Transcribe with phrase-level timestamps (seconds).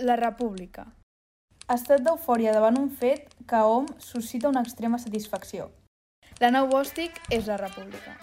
[0.00, 0.86] La República.
[1.68, 5.68] Estat d'eufòria davant un fet que a hom suscita una extrema satisfacció.
[6.40, 8.16] La nou bòstic és la República.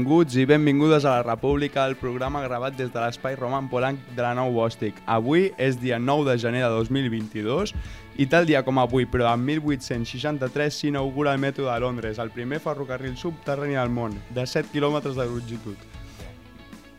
[0.00, 4.22] Benvinguts i benvingudes a la República, el programa gravat des de l'espai Roman Polanc de
[4.22, 4.96] la Nou Bòstic.
[5.04, 7.74] Avui és dia 9 de gener de 2022
[8.16, 12.62] i tal dia com avui, però en 1863 s'inaugura el metro de Londres, el primer
[12.64, 15.99] ferrocarril subterrani del món, de 7 quilòmetres de longitud.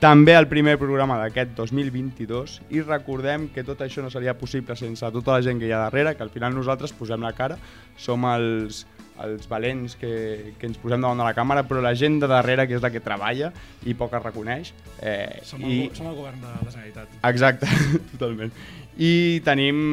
[0.02, 5.06] També el primer programa d'aquest 2022 i recordem que tot això no seria possible sense
[5.14, 7.60] tota la gent que hi ha darrere, que al final nosaltres posem la cara,
[8.02, 8.80] som els,
[9.22, 12.66] els valents que, que ens posem davant de la càmera, però la gent de darrere,
[12.66, 13.52] que és la que treballa
[13.86, 14.74] i poc es reconeix.
[14.98, 15.84] Eh, Som, i...
[15.86, 17.14] el, som el govern de la Generalitat.
[17.30, 17.70] Exacte,
[18.16, 18.58] totalment.
[18.98, 19.14] I
[19.46, 19.86] tenim,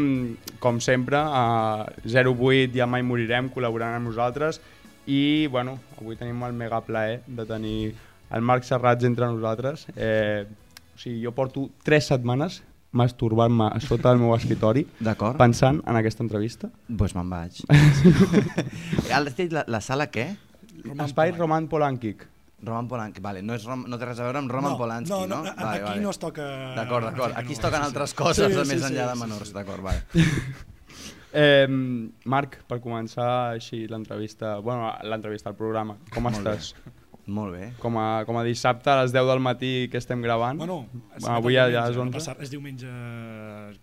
[0.57, 4.63] com sempre, a 08 Ja mai morirem col·laborant amb nosaltres
[5.05, 7.81] i, bueno, avui tenim el mega plaer de tenir
[8.31, 9.87] el Marc Serrats entre nosaltres.
[9.97, 10.47] Eh,
[10.95, 12.63] o sigui, jo porto 3 setmanes
[12.99, 14.87] masturbant-me sota el meu escritori
[15.39, 16.71] pensant en aquesta entrevista.
[16.89, 17.61] Doncs pues me'n vaig.
[19.13, 20.31] Has dit la, la sala què?
[20.85, 21.41] Roman Espai Polanc.
[21.43, 22.27] Roman Polanquic.
[22.63, 23.21] Roman Polanski.
[23.23, 25.27] Vale, no, és Rom, no té res a veure amb Roman Polanski, no?
[25.31, 25.43] no?
[25.45, 26.03] no, Vale, aquí vale.
[26.03, 26.47] no es toca...
[26.75, 27.37] D'acord, d'acord.
[27.39, 27.91] Aquí es toquen Sí, sí.
[27.93, 29.55] altres coses Sí, sí, més sí, enllà de sí, menors, sí.
[29.55, 30.03] d'acord, vale.
[31.39, 31.69] Eh,
[32.25, 36.71] Marc, per començar així l'entrevista, bueno, l'entrevista, el programa, com Molt estàs?
[37.29, 37.67] Molt bé.
[37.79, 40.57] Com a, com a dissabte a les 10 del matí que estem gravant.
[40.57, 40.87] Bueno,
[41.21, 42.15] Bueno, avui ja, ja és no 11.
[42.17, 42.87] passa- És diumenge,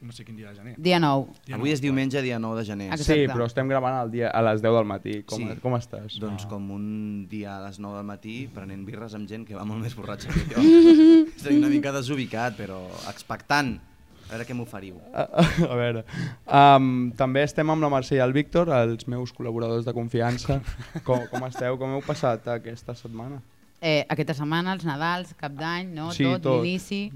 [0.02, 0.74] no sé quin dia de gener.
[0.78, 1.28] Dia 9.
[1.46, 1.74] Dia Avui nou.
[1.76, 2.88] és diumenge, dia 9 de gener.
[2.92, 3.14] Exacte.
[3.22, 5.24] Sí, però estem gravant el dia, a les 10 del matí.
[5.24, 5.60] Com, Sí.
[5.62, 6.18] com estàs?
[6.20, 9.64] Doncs com un dia a les 9 del matí prenent birres amb gent que va
[9.66, 10.62] molt més borratxa que jo.
[11.38, 13.78] Estic una mica desubicat, però expectant.
[14.26, 15.00] A veure què m'oferiu.
[15.14, 15.26] A,
[15.72, 16.06] a veure,
[16.50, 20.62] um, també estem amb la Mercè i el Víctor, els meus col·laboradors de confiança.
[21.08, 21.78] Com, com esteu?
[21.82, 23.42] Com heu passat aquesta setmana?
[23.86, 26.08] Eh, aquesta setmana, els Nadals, cap d'any, no?
[26.16, 26.64] Sí, tot, tot.
[26.64, 27.12] l'inici.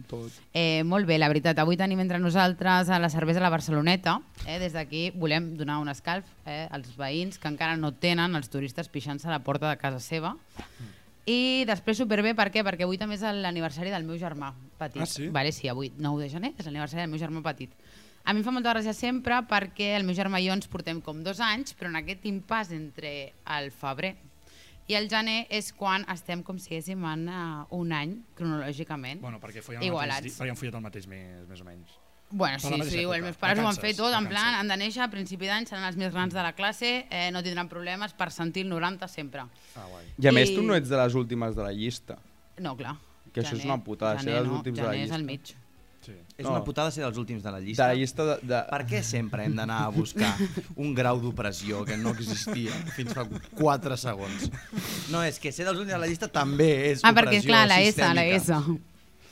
[0.53, 1.57] Eh, molt bé, la veritat.
[1.57, 4.19] Avui tenim entre nosaltres a la cervesa La Barceloneta.
[4.45, 4.59] Eh?
[4.61, 8.91] Des d'aquí volem donar un escalf eh, als veïns que encara no tenen els turistes
[8.91, 10.35] pixant-se a la porta de casa seva.
[11.29, 12.63] I després superbé, per què?
[12.65, 15.01] Perquè avui també és l'aniversari del meu germà petit.
[15.03, 15.27] Ah, sí?
[15.35, 17.75] Vale, sí, avui, 9 de gener, és l'aniversari del meu germà petit.
[18.25, 20.99] A mi em fa molta gràcia sempre perquè el meu germà i jo ens portem
[21.01, 23.13] com dos anys, però en aquest impàs entre
[23.57, 24.15] el febrer
[24.89, 29.21] i el gener és quan estem com si haguéssim en uh, un any, cronològicament.
[29.21, 30.23] Bueno, perquè follen, el Igualats.
[30.23, 31.97] mateix, di- perquè han follat el mateix mes, més o menys.
[32.31, 33.15] Bueno, sí, la sí, època.
[33.15, 34.59] els meus pares ho han Vacances, fet tot, en plan, vacances.
[34.59, 37.41] han de néixer a principi d'any, seran els més grans de la classe, eh, no
[37.41, 39.41] tindran problemes per sentir el 90 sempre.
[39.75, 40.05] Ah, guai.
[40.19, 42.19] I a més, I- tu no ets de les últimes de la llista.
[42.59, 42.95] No, clar.
[43.33, 45.55] Que això és una putada, ser dels no, últims de la gener és al llista.
[45.55, 45.65] mig.
[46.05, 46.13] Sí.
[46.37, 46.51] És No.
[46.53, 47.87] una putada ser dels últims de la De llista.
[47.87, 48.37] la llista de...
[48.47, 48.61] de...
[48.69, 50.33] Per què sempre hem d'anar a buscar
[50.77, 53.25] un grau d'opressió que no existia fins fa
[53.57, 54.49] 4 segons?
[55.11, 57.67] No, és que ser dels últims de la llista també és Ah, perquè, opressió clar,
[57.67, 58.35] la S, la sistèmica.
[58.37, 58.79] S.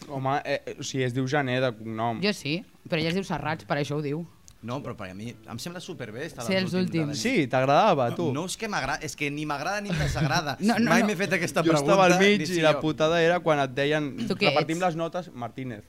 [0.10, 2.22] Home, eh, o sigui, es diu gener de cognom.
[2.24, 4.26] Jo sí, però ella es diu Serrats, per això ho diu.
[4.68, 7.20] No, però per a mi em sembla superbé estar Ser dels els últims.
[7.22, 8.32] Sí, t'agradava, tu?
[8.34, 10.58] No és que m'agrada, és que ni m'agrada ni em desagrada.
[10.60, 11.08] No, no, Mai no.
[11.12, 11.92] m'he fet aquesta jo pregunta.
[11.94, 14.86] estava al mig i la jo- putada era quan et deien repartim ets?
[14.88, 15.84] les notes, Martínez.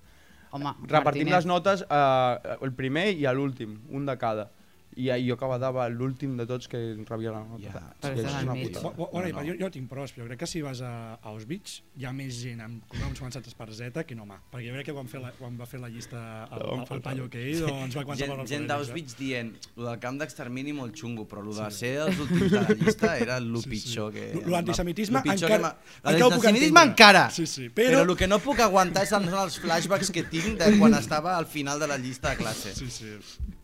[0.51, 1.33] Home, Repartim Martínez.
[1.35, 4.51] les notes eh, el primer i l'últim, un de cada.
[4.99, 7.83] I jo que dava l'últim de tots que rebia la nota.
[8.03, 8.55] Sí, és una.
[8.97, 9.47] Bo- Bueno, No, no.
[9.47, 12.35] Jo, jo tinc proves, però crec que si vas a, a Auschwitz hi ha més
[12.43, 14.41] gent amb cognoms començats per Z que no mà.
[14.51, 16.19] Perquè jo crec que quan, fer la, quan va fer la llista
[16.51, 19.99] el, el, el Pallo aquell, doncs va començar Gent, per gent d'Auschwitz dient lo del
[20.03, 23.49] camp d'extermini molt xungo, però lo de ser els últims de la llista era el
[23.59, 23.71] Sí, sí.
[23.71, 24.27] pitjor que...
[24.35, 27.31] Lo- l'antisemitisme encara- que L'antisemitisme encara!
[27.31, 28.01] Sí, sí, Però...
[28.03, 31.47] però- el que no puc aguantar són els flashbacks que tinc de quan estava al
[31.47, 32.75] final de la llista de classe.
[32.75, 33.15] Sí, sí,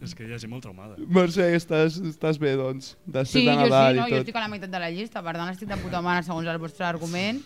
[0.05, 0.97] és que hi ha gent molt traumada.
[1.25, 2.95] Mercè, estàs, estàs bé, doncs?
[3.07, 4.07] Després Sí, de jo sí, no?
[4.07, 4.19] i jo tot.
[4.25, 6.59] estic a la meitat de la llista, per tant estic de puta mare segons el
[6.63, 7.41] vostre argument.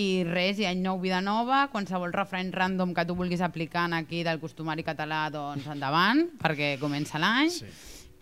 [0.00, 4.22] I res, i any nou, vida nova, qualsevol refrany random que tu vulguis aplicar aquí
[4.24, 7.50] del costumari català, doncs endavant, perquè comença l'any.
[7.52, 7.66] Sí.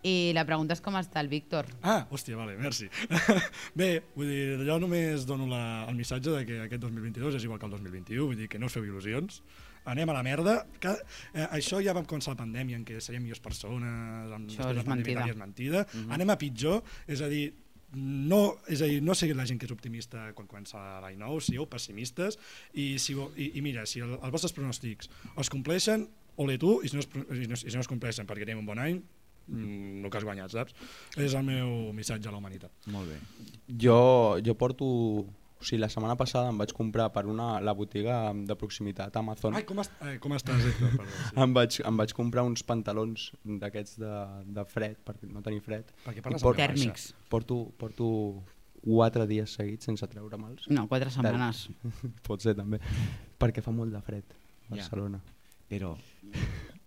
[0.03, 1.69] I la pregunta és com està el Víctor.
[1.87, 2.89] Ah, hòstia, vale, merci.
[3.79, 7.61] Bé, vull dir, jo només dono la, el missatge de que aquest 2022 és igual
[7.63, 9.39] que el 2021, vull dir que no us feu il·lusions,
[9.85, 10.67] anem a la merda.
[10.81, 10.95] Que,
[11.35, 14.87] eh, això ja vam començar la pandèmia, en què seriem millors persones, amb, Això és
[14.87, 15.27] mentida.
[15.29, 15.87] és mentida.
[16.09, 17.53] Anem a pitjor, és a dir,
[17.95, 21.41] no, és a dir, no sigueu la gent que és optimista quan comença l'any nou,
[21.45, 22.39] sigueu pessimistes
[22.73, 26.07] i, si, i, i mira, si el, els vostres pronòstics es compleixen,
[26.41, 28.63] ole tu, i si no es, i no, i si no es compleixen perquè tenim
[28.63, 29.03] un bon any,
[29.47, 30.73] mm, el que has guanyat, saps?
[31.21, 32.73] És el meu missatge a la humanitat.
[32.95, 33.21] Molt bé.
[33.69, 34.89] Jo, jo porto...
[35.63, 39.55] O sigui, la setmana passada em vaig comprar per una, la botiga de proximitat Amazon.
[39.55, 40.65] Ai, com, est eh, com estàs?
[40.83, 41.37] Perdó, sí.
[41.45, 43.29] Em vaig, em vaig comprar uns pantalons
[43.63, 44.15] d'aquests de,
[44.59, 45.93] de fred, per no tenir fred.
[46.05, 46.59] Perquè parles porto-.
[46.59, 47.13] Tèrmics.
[47.31, 48.09] Porto, porto
[48.83, 50.67] quatre dies seguits sense treure-me'ls.
[50.75, 51.69] No, quatre setmanes.
[52.27, 52.83] Pot ser també.
[53.39, 54.81] Perquè fa molt de fred a Ja.
[54.81, 55.23] Barcelona.
[55.71, 55.95] Però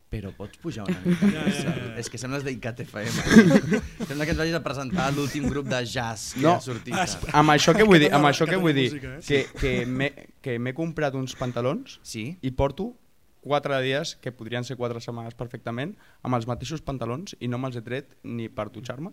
[0.10, 1.88] però pots pujar una mica Ja, ja, ja.
[2.00, 3.48] És que sembles d'ICAT FM.
[4.08, 6.54] Sembla que ens vagis a presentar l'últim grup de jazz que No.
[6.56, 6.94] ha sortit.
[6.96, 7.34] Ah, ara.
[7.42, 9.50] Amb això que vull dir, amb això que vull dir, música, que, eh?
[9.60, 12.38] que que m'he comprat uns pantalons Sí?
[12.42, 12.94] i porto
[13.46, 15.92] quatre dies, que podrien ser quatre setmanes perfectament,
[16.26, 19.12] amb els mateixos pantalons i no me'ls he tret ni per dutxar-me,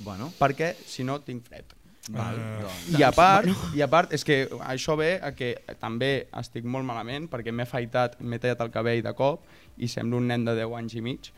[0.00, 1.64] Bueno, perquè si no tinc fred.
[2.08, 2.98] val, Eh, doncs.
[2.98, 6.84] I a part, i a part, és que això ve a que també estic molt
[6.88, 9.44] malament perquè m'he afaitat, m'he tallat el cabell de cop
[9.80, 11.30] i semblo un nen de 10 anys i mig.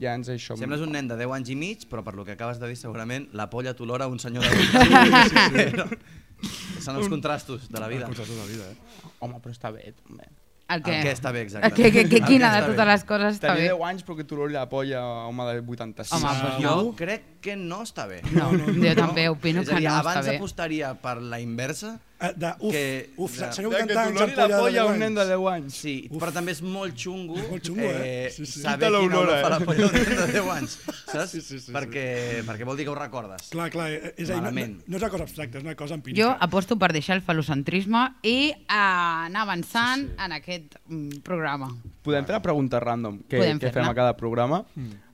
[0.00, 0.54] Ja ens això...
[0.58, 2.76] Sembles un nen de 10 anys i mig, però per lo que acabes de dir
[2.78, 5.96] segurament la polla t'olora un senyor de 20 anys.
[6.84, 8.06] Són els contrastos de la vida.
[8.10, 9.12] Coses de la vida, eh?
[9.24, 10.28] Home, però està bé, també.
[10.68, 11.68] El que, El que està bé, exacte.
[11.76, 12.86] Que, que, que quina de totes bé.
[12.90, 13.74] les coses està Tenir bé.
[13.76, 16.10] 10 anys però que t'olori la polla a home de 86.
[16.16, 16.94] Home, Ah, pues Jo no.
[16.98, 18.18] crec que no està bé.
[18.34, 20.34] No, jo també opino És que a dir, no està abans bé.
[20.40, 22.00] apostaria per la inversa,
[22.36, 24.92] de, uf, Que- uf, de- De 80 que t'olori la polla de polla a 10
[24.94, 25.30] un nen de anys.
[25.30, 25.74] 10 anys.
[25.74, 28.30] sí, però també és molt xungo, Molt xungo, eh?
[28.32, 28.60] Sí, sí.
[28.62, 29.66] saber quina olor l'olor, fa la eh?
[29.66, 30.78] polla d'un nen de 10 anys,
[31.12, 31.30] saps?
[31.30, 32.06] Sí, sí, sí, perquè,
[32.48, 33.50] perquè vol dir que ho recordes.
[33.52, 35.74] Clar, clar, eh, és a dir, no, no, no és una cosa abstracta, és una
[35.76, 36.22] cosa empírica.
[36.22, 41.68] Jo aposto per deixar el falocentrisme i eh, anar avançant en aquest mm, programa.
[42.02, 44.64] Podem fer la pregunta random que, Podem que fem a cada programa.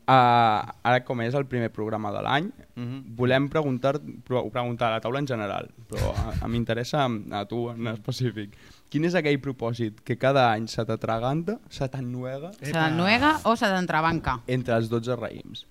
[0.02, 3.14] Uh, ara, com és el primer programa de l'any, Mhm.
[3.16, 7.86] volem preguntar, preguntar a la taula en general, però a, a m'interessa a tu en
[7.86, 8.56] específic.
[8.90, 13.66] Quin és aquell propòsit que cada any se t'atraganta, se t'ennuega Se t'ennuega o se
[13.66, 14.40] t'entrebanca?
[14.48, 15.66] entre els 12 raïms?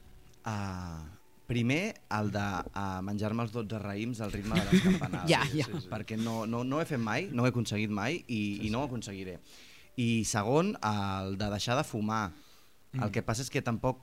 [0.46, 1.04] Uh,
[1.46, 5.30] primer, el de uh, menjar-me els 12 raïms al ritme de les campanades.
[5.30, 5.66] Ja, ja.
[5.92, 8.70] Perquè no, no, no ho he fet mai, no ho he aconseguit mai i, i
[8.72, 9.40] no ho aconseguiré.
[9.98, 12.32] I segon, el de deixar de fumar.
[12.94, 13.04] Mm.
[13.04, 14.00] El que passa és que tampoc,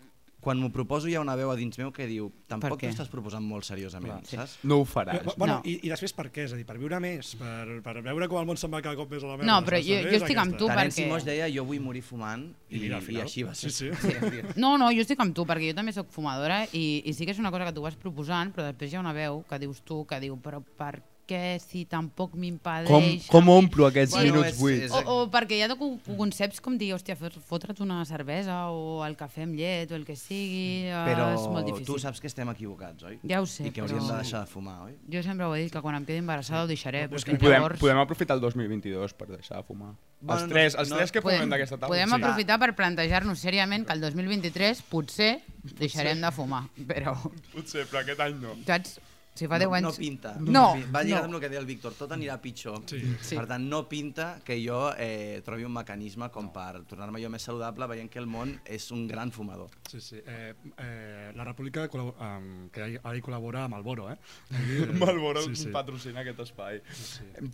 [0.48, 2.88] quan m'ho proposo hi ha una veu a dins meu que diu tampoc què?
[2.88, 4.46] t'ho estàs proposant molt seriosament, Clar.
[4.46, 4.58] saps?
[4.64, 5.20] No ho faràs.
[5.26, 5.62] bu- bueno, No.
[5.68, 6.46] i, I després per què?
[6.48, 8.96] És a dir, per viure més, per, per veure com el món se'n va cada
[8.96, 9.50] cop més a la merda.
[9.52, 12.46] No, però jo- jo estic amb tu, Terence perquè- Moix deia jo vull morir fumant
[12.70, 13.70] i, I mira, i així va ser.
[13.70, 14.08] Sí, sí.
[14.56, 17.32] No, no, jo estic amb tu, perquè jo també sóc fumadora i, i sí que
[17.36, 19.82] és una cosa que tu vas proposant, però després hi ha una veu que dius
[19.84, 23.26] tu, que diu, però per què si tampoc Com, m'impedeix...
[23.28, 24.84] com omplo aquests Bueno, minuts és- buits?
[24.86, 28.70] és- O, o perquè hi ha co- concepts com dir, hòstia, fot- fotre't una cervesa
[28.72, 31.86] o el cafè amb llet o el que sigui, eh, Però és molt difícil.
[31.86, 33.18] tu saps que estem equivocats, oi?
[33.28, 34.96] Ja ho sé, I que però- hauríem de deixar de fumar, oi?
[35.12, 37.52] Jo sempre ho he dit, que quan em quedi embarassada ho deixaré, Pues perquè podem,
[37.60, 37.78] llavors...
[37.80, 39.92] podem aprofitar el 2022 per deixar de fumar.
[40.20, 41.92] Bueno, els no- tres, els no- tres que podem, d'aquesta taula.
[41.94, 42.14] podem sí.
[42.16, 45.42] aprofitar per plantejar-nos seriament que el 2023 potser
[45.78, 47.12] deixarem de fumar, però,
[47.52, 48.56] Potser, però aquest any no.
[48.66, 48.98] saps?
[49.38, 49.86] Si fa 10 no, anys...
[49.86, 50.34] no pinta.
[50.42, 51.28] No, Va lligat no.
[51.28, 52.80] amb el que deia el Víctor, tot anirà pitjor.
[52.90, 52.98] Sí.
[53.22, 53.36] Sí.
[53.38, 57.46] Per tant, no pinta que jo eh, trobi un mecanisme com per tornar-me jo més
[57.46, 59.70] saludable veient que el món és un gran fumador.
[59.90, 60.18] Sí, sí.
[60.24, 64.18] Eh, eh, la República que ara hi col·labora amb el Boro, eh?
[64.68, 65.70] Eh, Malboro sí, sí.
[65.72, 66.80] patrocina aquest espai.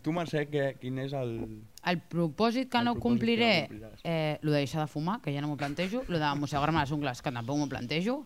[0.03, 1.35] Tu, Mercè, que, quin és el...
[1.85, 5.21] El propòsit que El no propòsit compliré, que no eh, lo de deixar de fumar,
[5.23, 8.23] que ja no m'ho plantejo, lo de mossegar-me les ungles, que tampoc m'ho plantejo,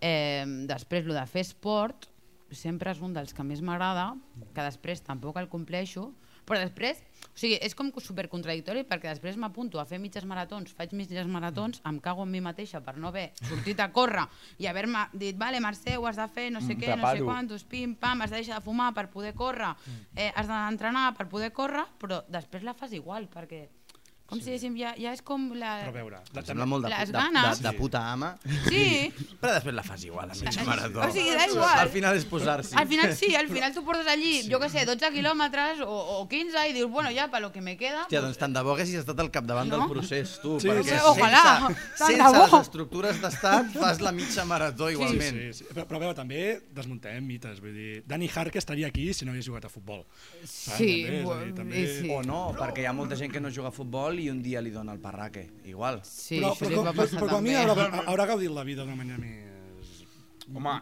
[0.00, 2.08] eh, després lo de fer esport,
[2.50, 4.14] sempre és un dels que més m'agrada,
[4.54, 6.12] que després tampoc el compleixo,
[6.48, 10.94] però després, o sigui, és com supercontradictori perquè després m'apunto a fer mitges maratons, faig
[10.96, 14.24] mitges maratons, em cago en mi mateixa per no haver sortit a córrer
[14.56, 17.22] i haver-me dit, vale, Mercè, ho has de fer, no sé Mm, què, no sé
[17.24, 19.74] quantos, pim, pam, has de deixar de fumar per poder córrer,
[20.16, 23.68] eh, has d'entrenar per poder córrer, però després la fas igual, perquè
[24.28, 25.70] com si diguéssim, ja, ja és com la...
[25.86, 27.62] Però veure, Em sembla molt de, Les de, ganes.
[27.62, 28.34] de, de puta ama,
[28.68, 29.08] Sí,
[29.40, 31.00] però després la fas igual, a mitja marató.
[31.06, 31.78] o sigui, da igual.
[31.80, 32.76] Al final és posar-s'hi.
[32.76, 36.26] Al final sí, al final tu portes allí, jo què sé, 12 quilòmetres o, o
[36.28, 38.02] 15 i dius, bueno, ja, per lo que me queda...
[38.04, 39.78] Hòstia, doncs tant de bo haguessis estat al capdavant No?
[39.80, 41.08] del procés, tu, Sí, perquè sí, sí.
[41.08, 45.40] Ojalà, sense, sense les estructures d'estat fas la mitja marató igualment.
[45.40, 45.70] Sí, sí.
[45.72, 46.42] Però, però a veure, també
[46.76, 47.60] desmuntem mites.
[47.64, 50.04] Vull dir, Dani Harke estaria aquí si no hagués jugat a futbol.
[50.44, 51.82] Sí, També, és dir, també...
[51.96, 52.12] sí.
[52.12, 54.60] O no, perquè hi ha molta gent que no juga a futbol i un dia
[54.64, 56.00] li dona el parraque, igual.
[56.04, 58.96] Sí, però, això però, però, però com a mi haurà, haurà gaudit la vida d'una
[58.98, 60.04] manera més...
[60.54, 60.78] Home,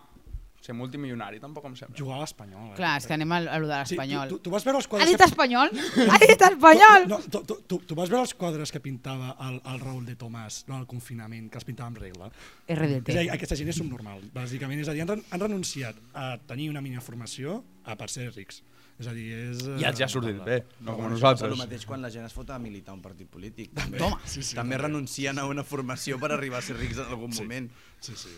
[0.66, 1.94] ser multimilionari tampoc em sembla.
[1.98, 2.72] Jugar a l'Espanyol.
[2.72, 2.76] Eh?
[2.78, 4.28] Clar, és que anem a, a lo de Sí, l'espanyol.
[4.32, 5.10] tu, tu, tu vas veure els Ha quadres...
[5.12, 5.70] dit que- espanyol?
[6.10, 7.06] Ha dit espanyol?
[7.12, 10.16] No, tu, tu, tu, tu vas veure els quadres que pintava el, el Raül de
[10.18, 12.30] Tomàs durant el confinament, que els pintava amb regla.
[12.66, 13.12] RDT.
[13.14, 14.82] És a dir, aquesta gent és subnormal, bàsicament.
[14.82, 18.62] És a dir, han, han renunciat a tenir una mínima formació a per ser rics.
[18.98, 19.62] És a dir, és...
[19.66, 21.52] eh, I els ja ha sortit bé, no com això passa nosaltres.
[21.52, 23.74] El mateix quan la gent es fot a militar un partit polític.
[23.76, 24.20] També, Toma.
[24.24, 24.86] Sí, sí, també també.
[24.88, 27.68] renuncien a una formació per arribar a ser rics en algun moment.
[28.00, 28.32] Sí, sí.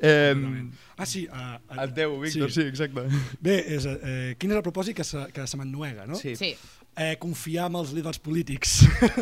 [0.00, 0.34] Eh,
[0.96, 1.26] Ah, sí.
[1.26, 3.04] Uh, el teu, Víctor, sí, exacte.
[3.42, 6.16] Bé, és, eh, quin és el propòsit que se, que se m'ennuega, no?
[6.18, 6.34] Sí.
[6.38, 6.52] Sí,
[6.98, 8.72] Eh, confiar en els líders polítics.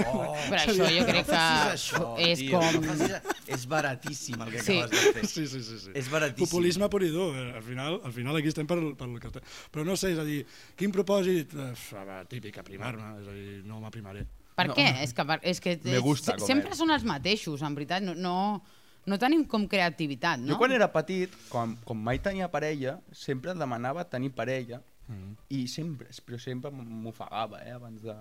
[0.07, 2.87] Oh, però això jo crec que facis això, és tio, com...
[2.87, 3.21] no
[3.53, 4.79] És baratíssim el que Sí.
[4.81, 5.27] acabes de fer.
[5.29, 5.91] sí, sí, sí, sí.
[5.95, 6.47] És baratíssim.
[6.49, 7.35] Populisme pur i dur.
[7.37, 9.29] eh, Al final, al final aquí estem per, per el que.
[9.71, 10.41] Però no sé, és a dir,
[10.75, 11.53] quin propòsit?
[11.53, 14.25] Eh, típic, aprimar-me, és a dir, no m'aprimaré.
[14.57, 14.75] Per No.
[14.75, 14.89] què?
[15.05, 16.47] És que, per- és que Me gusta comer.
[16.49, 18.01] sempre són els mateixos, en veritat.
[18.03, 18.63] No, no,
[19.05, 20.55] no tenim com creativitat, no?
[20.55, 25.35] Jo quan era petit, com, com mai tenia parella, sempre demanava tenir parella Mm.
[25.55, 28.15] i sempre, però sempre m'ofegava eh, abans de,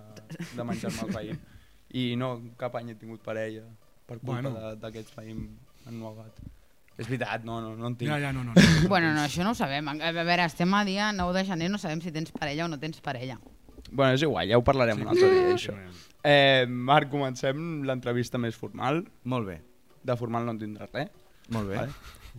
[0.55, 1.39] de menjar-me el raïm.
[1.97, 3.63] I no, cap any he tingut parella
[4.05, 4.75] per culpa Bueno.
[4.81, 5.47] d'aquest raïm
[5.89, 6.37] ennuegat.
[6.97, 8.09] És veritat, no, no, no en tinc.
[8.11, 8.53] Ja, ja, no, no.
[8.55, 8.87] no.
[8.87, 9.87] Bueno, no, això no ho sabem.
[9.89, 12.77] A veure, estem a dia 9 de gener, no sabem si tens parella o no
[12.79, 13.39] tens parella.
[13.91, 15.73] Bueno, és igual, ja ho parlarem un altre dia, això.
[15.75, 16.05] Sí.
[16.25, 19.03] Eh, Marc, comencem l'entrevista més formal.
[19.23, 19.59] Molt bé,
[20.05, 21.09] De formal no en tindràs res.
[21.49, 21.75] molt bé.
[21.81, 21.91] Vale.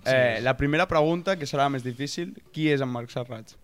[0.05, 3.57] Eh, la primera pregunta, que serà la més difícil, qui és en Marc Serrats?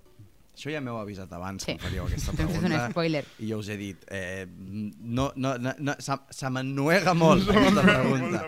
[0.52, 1.72] Això ja m'heu avisat abans Sí.
[1.72, 2.90] que em faríeu aquesta Hem fet un pregunta.
[2.90, 3.24] spoiler.
[3.40, 7.82] I jo us he dit, eh, no, no, no, no, se, se m'ennuega molt aquesta
[7.86, 8.42] pregunta.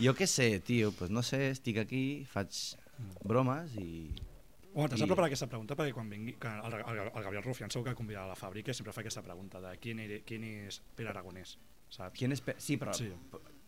[0.00, 2.54] Jo què sé, tio, pues no sé, estic aquí, faig
[3.24, 4.12] bromes i...
[4.74, 6.36] Home, t'has de preparar aquesta pregunta perquè quan vingui...
[6.40, 9.02] Que el, el, el Gabriel Rufián segur que convidarà a la fàbrica i sempre fa
[9.02, 11.58] aquesta pregunta de qui, era, qui és Pere Aragonès,
[11.92, 12.16] saps?
[12.16, 12.54] Quin és Pe...
[12.62, 12.94] Sí, però...
[12.96, 13.10] Sí.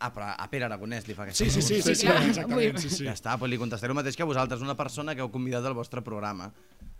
[0.00, 2.22] Ah, però a Pere Aragonès li fa aquesta Sí, sí, sí, sí, sí, clar.
[2.28, 3.04] exactament, sí, sí.
[3.06, 5.74] Ja està, doncs li contestaré el mateix que vosaltres, una persona que heu convidat al
[5.78, 6.50] vostre programa.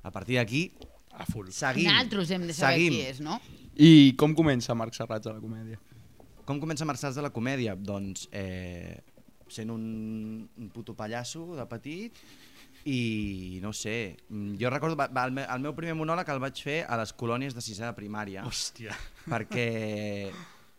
[0.02, 0.70] A partir d'aquí,
[1.10, 1.48] A full.
[1.50, 1.88] seguim.
[1.90, 2.92] Nosaltres hem de saber seguim.
[2.92, 3.40] qui és, no?
[3.76, 5.78] I com comença Marc Serrats a la comèdia?
[6.44, 7.74] Com comença Marçals de la comèdia?
[7.74, 9.00] Doncs eh,
[9.48, 12.12] sent un, un puto pallasso de petit
[12.84, 14.16] i no sé,
[14.60, 17.14] jo recordo va, va, el, me, el meu primer monòleg el vaig fer a les
[17.16, 18.92] colònies de sisè de primària Hòstia.
[19.30, 20.30] perquè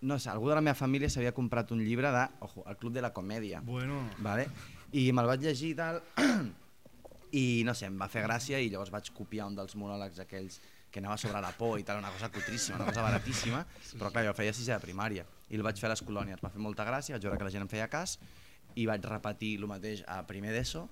[0.02, 2.94] no sé, algú de la meva família s'havia comprat un llibre de, ojo, el Club
[2.94, 4.48] de la Comèdia Bueno, vale?
[4.92, 6.02] i me'l vaig llegir i tal
[7.36, 10.60] i no sé, em va fer gràcia i llavors vaig copiar un dels monòlegs aquells
[10.92, 13.66] que anava sobre la por i tal, una cosa cutríssima, una cosa baratíssima,
[14.00, 16.52] però clar, jo feia sisè de primària i el vaig fer a les colònies, va
[16.54, 18.18] fer molta gràcia, vaig veure que la gent em feia cas
[18.80, 20.86] i vaig repetir el mateix a primer d'ESO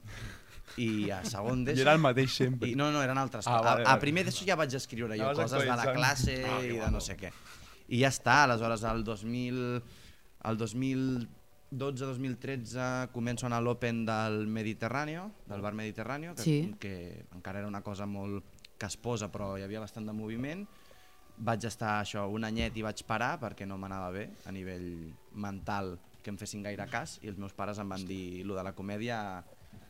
[0.83, 1.85] i a segon I d'ESO.
[1.85, 2.69] era el mateix sempre.
[2.73, 3.47] I, no, no, eren altres.
[3.47, 4.01] Ah, a, vale, a vale.
[4.03, 7.15] primer d'ESO ja vaig escriure jo coses de la classe Ah, i de no sé
[7.19, 7.31] què.
[7.93, 9.59] I ja està, aleshores el 2000,
[10.49, 16.75] el 2012-2013 començo a anar a l'Open del Mediterráneo, del bar Mediterráneo, que, Sí.
[16.79, 18.43] que encara era una cosa molt
[18.77, 20.67] casposa però hi havia bastant de moviment.
[21.37, 25.97] Vaig estar això un anyet i vaig parar perquè no m'anava bé a nivell mental
[26.21, 28.73] que em fessin gaire cas i els meus pares em van dir lo de la
[28.73, 29.43] comèdia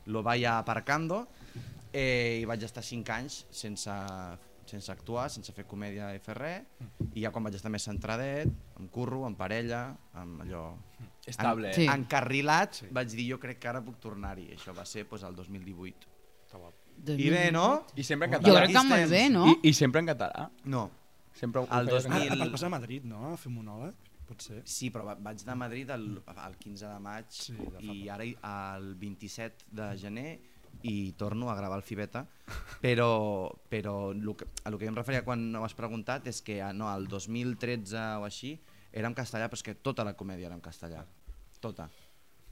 [0.05, 1.27] lo vaya aparcando
[1.91, 3.91] eh, i vaig estar 5 anys sense,
[4.73, 8.49] sense actuar, sense fer comèdia i fer res i ja quan vaig estar més centradet,
[8.79, 9.85] amb curro, amb parella,
[10.19, 10.65] amb allò...
[11.25, 11.85] Estable, en, Sí.
[11.87, 14.49] Encarrilat, vaig dir jo crec que ara puc tornar-hi.
[14.57, 16.09] Això va ser pues, el 2018.
[16.43, 16.79] està guapo.
[17.07, 17.85] I bé, no?
[17.95, 18.63] I sempre en Jo català.
[18.65, 19.45] crec que molt bé, no?
[19.47, 20.49] I, I sempre en català.
[20.65, 20.83] No.
[21.33, 22.33] Sempre ho El feies en 2000.
[22.41, 23.21] Ah, et vas a Madrid, no?
[23.31, 23.95] A fer monòleg,
[24.27, 24.59] potser.
[24.69, 26.03] Sí, però va- vaig anar a Madrid el,
[26.33, 28.27] el 15 de maig Sí, de i ara
[28.77, 30.27] el 27 de gener
[30.83, 32.25] i torno a gravar el Fibeta,
[32.83, 36.59] però, però el que, a el que em referia quan ho has preguntat és que
[36.75, 38.57] no, el 2013 o així
[38.91, 41.05] era en castellà, però és que tota la comèdia era en castellà,
[41.63, 41.87] tota.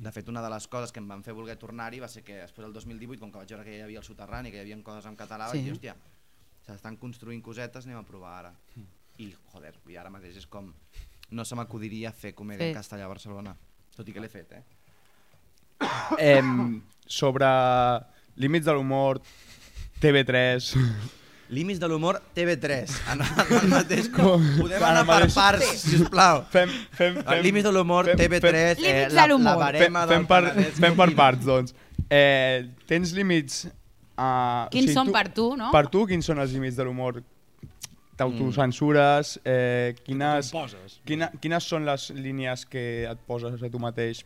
[0.01, 2.39] De fet, una de les coses que em van fer voler tornar-hi va ser que
[2.41, 4.79] després del 2018, com que vaig veure que hi havia el soterrani, que hi havia
[4.81, 5.59] coses en català, Sí.
[5.59, 5.95] vaig dir, hòstia,
[6.65, 8.53] s'estan construint cosetes, anem a provar ara.
[9.19, 10.71] I, joder, i ara mateix és com...
[11.31, 12.71] No se m'acudiria fer comèdia Fer.
[12.71, 13.53] en castellà a Barcelona,
[13.95, 14.63] tot i que l'he fet, eh?
[16.19, 17.45] Em, sobre
[18.37, 19.21] límits de l'humor,
[20.01, 20.75] TV3...
[21.51, 24.39] Límits de l'humor TV3, en, en el mateix com...
[24.55, 26.45] Podem anar per parts, sisplau.
[26.53, 29.57] Fem, fem, fem, Límits de l'humor fem- TV3, eh, Límits la, de l'humor.
[29.59, 31.75] la Fem, barema fem, del per, fem per parts, doncs.
[32.07, 33.65] Eh, tens límits...
[34.15, 35.73] Uh, Quins són per tu, no?
[35.75, 37.19] Per tu, quins són els límits de l'humor?
[38.15, 39.35] T'autocensures?
[39.43, 40.51] Eh, quines,
[41.07, 44.23] quina, quines són les línies que et poses a tu mateix?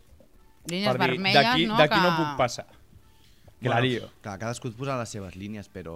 [0.69, 1.77] Línies per dir, vermelles, d'aquí no?
[1.79, 2.03] d'aquí que...
[2.05, 2.65] no puc passar.
[3.63, 4.09] La lío.
[4.21, 5.95] Clar, cadascú et posa les seves línies, però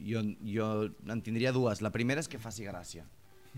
[0.00, 0.70] jo, jo
[1.12, 1.82] en tindria dues.
[1.84, 3.04] La primera és que faci gràcia.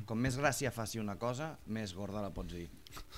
[0.07, 2.69] Com més gràcia faci una cosa, més gorda la pots dir.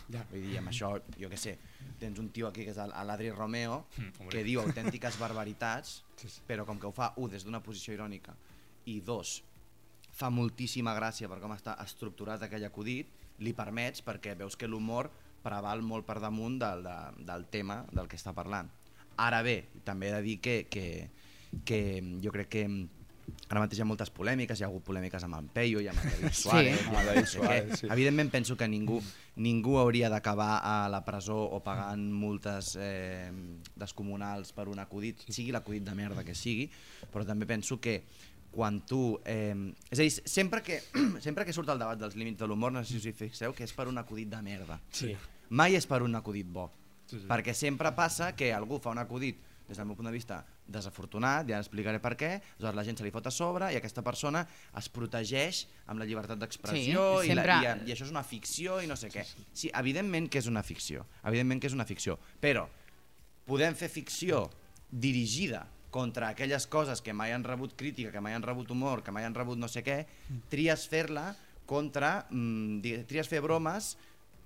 [0.09, 0.23] Ja.
[0.31, 1.59] Vull dir, amb això, jo què sé,
[2.01, 6.41] tens un tio aquí que és l'Adri Romeo, Mm, que diu autèntiques barbaritats, Sí, sí.
[6.47, 8.35] però com que ho fa, un, des d'una posició irònica,
[8.89, 9.43] i dos,
[10.13, 13.09] fa moltíssima gràcia per com està estructurat aquell acudit,
[13.41, 15.11] li permets perquè veus que l'humor
[15.45, 16.97] preval molt per damunt del, de,
[17.29, 18.69] del tema del que està parlant.
[19.21, 20.87] Ara bé, també he de dir que, que,
[21.67, 21.81] que
[22.23, 22.65] jo crec que
[23.51, 26.01] ara mateix hi ha moltes polèmiques, hi ha hagut polèmiques amb en Peyo i amb
[26.03, 27.91] en David Suárez, Amb i el David Suárez, sí.
[27.91, 29.01] Evidentment penso que ningú,
[29.43, 33.31] ningú hauria d'acabar a la presó o pagant multes eh,
[33.79, 36.69] descomunals per un acudit, sigui l'acudit de merda que sigui,
[37.13, 38.01] però també penso que
[38.51, 39.21] quan tu...
[39.25, 39.55] Eh,
[39.91, 40.81] és a dir, sempre que,
[41.27, 43.55] sempre que surt el debat dels límits de l'humor, no sé si us hi fixeu,
[43.55, 44.81] que és per un acudit de merda.
[44.95, 45.15] Sí.
[45.51, 46.69] Mai és per un acudit bo.
[47.11, 47.27] Sí, sí.
[47.29, 49.41] Perquè sempre passa que algú fa un acudit
[49.71, 53.05] des del meu punt de vista, desafortunat, ja explicaré per què, aleshores la gent se
[53.07, 54.41] li fot a sobre i aquesta persona
[54.79, 58.81] es protegeix amb la llibertat d'expressió Sí, i, sempre- i, i això és una ficció
[58.83, 59.23] i no sé què.
[59.55, 62.65] Sí, evidentment que és una ficció, evidentment que és una ficció, però
[63.47, 64.49] podem fer ficció
[64.91, 69.11] dirigida contra aquelles coses que mai han rebut crítica, que mai han rebut humor, que
[69.15, 70.05] mai han rebut no sé què,
[70.51, 71.33] tries fer-la
[71.67, 73.97] contra, mm, tries fer bromes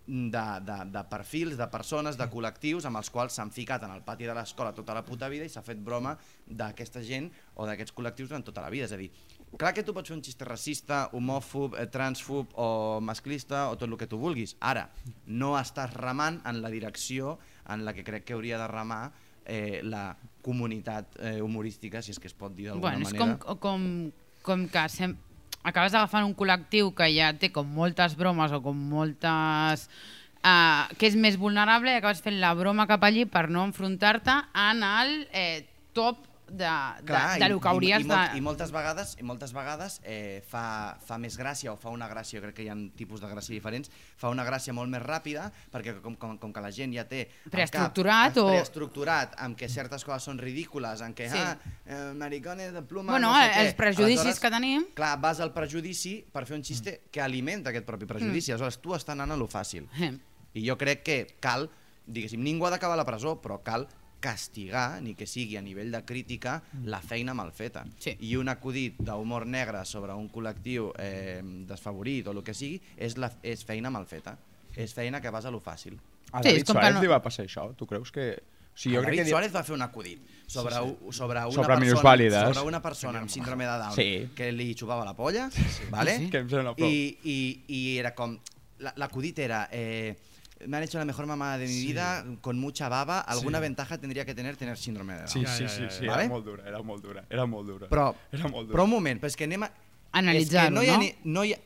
[0.07, 4.03] de, de, de perfils, de persones, de col·lectius amb els quals s'han ficat en el
[4.05, 6.13] pati de l'escola tota la puta vida i s'ha fet broma
[6.47, 8.85] d'aquesta gent o d'aquests col·lectius durant tota la vida.
[8.85, 9.11] És a dir,
[9.57, 13.89] clar que tu pots fer un xiste racista, homòfob, eh, transfob o masclista o tot
[13.89, 14.57] el que tu vulguis.
[14.61, 14.91] Ara,
[15.27, 19.13] no estàs remant en la direcció en la que crec que hauria de remar
[19.47, 23.39] eh, la comunitat eh, humorística, si és que es pot dir d'alguna Bueno, és manera.
[23.39, 23.87] com, com,
[24.45, 25.17] com que sem
[25.65, 29.89] acabes agafant un col·lectiu que ja té com moltes bromes o com moltes...
[30.45, 34.35] Uh, que és més vulnerable i acabes fent la broma cap allí per no enfrontar-te
[34.61, 35.65] en el eh,
[35.97, 38.15] top de, de, Clar, de i- lo que hauries i, i, de...
[38.15, 42.09] molt- I moltes vegades, i moltes vegades eh, fa, fa més gràcia o fa una
[42.11, 45.51] gràcia, crec que hi ha tipus de gràcia diferents, fa una gràcia molt més ràpida
[45.73, 50.05] perquè com, com, com que la gent ja té Preestructurat o- preestructurat amb que certes
[50.05, 51.39] coses són ridícules, en què Sí.
[51.39, 53.65] ah, eh, maricones de pluma, Bueno, no sé què.
[53.67, 54.85] els prejudicis Aleshores, que tenim...
[54.95, 58.55] Clar, vas al prejudici per fer un xiste que alimenta aquest propi prejudici, Mm.
[58.55, 59.89] aleshores tu estàs anant a lo fàcil.
[60.01, 60.13] Eh.
[60.55, 61.71] I jo crec que cal,
[62.07, 63.89] diguéssim, ningú ha d'acabar a la presó, però cal
[64.25, 66.57] castigar, ni que sigui a nivell de crítica,
[66.89, 67.85] la feina mal feta.
[68.01, 68.17] Sí.
[68.25, 73.19] I un acudit d'humor negre sobre un col·lectiu eh, desfavorit o el que sigui és,
[73.21, 74.39] la, és feina mal feta.
[74.75, 75.99] És feina que vas a lo fàcil.
[76.33, 77.69] A Sí, és David com que Suárez no- li va passar això?
[77.79, 78.25] Tu creus que...
[78.75, 79.31] O sigui, Jo jo crec David que...
[79.31, 81.13] Suárez va fer un acudit sobre, sí, sí.
[81.15, 84.09] sobre una Sobre persona, sobre una persona amb síndrome de Down Sí.
[84.35, 85.47] que li xupava la polla,
[85.95, 86.17] ¿vale?
[86.33, 86.89] Que em sembla prou.
[86.91, 87.39] I, i,
[87.69, 88.35] i era com...
[88.83, 89.69] la- L'acudit era...
[89.71, 90.17] Eh,
[90.67, 91.87] me han hecho la mejor mamada de mi Sí.
[91.89, 93.63] vida, con mucha baba, alguna Sí.
[93.63, 95.29] ventaja tendría que tener tener síndrome de Down.
[95.29, 96.05] Sí, Ja, sí, sí, ja, sí, ja.
[96.05, 96.29] era Vale?
[96.29, 97.89] molt dura, era molt dura, era molt dura.
[97.89, 98.77] Però, Era molt dura.
[98.79, 99.71] però un moment, però és que anem a...
[100.13, 100.83] Analitzar-ho, no?
[100.83, 100.99] No?
[100.99, 101.59] ni, no, hi ha,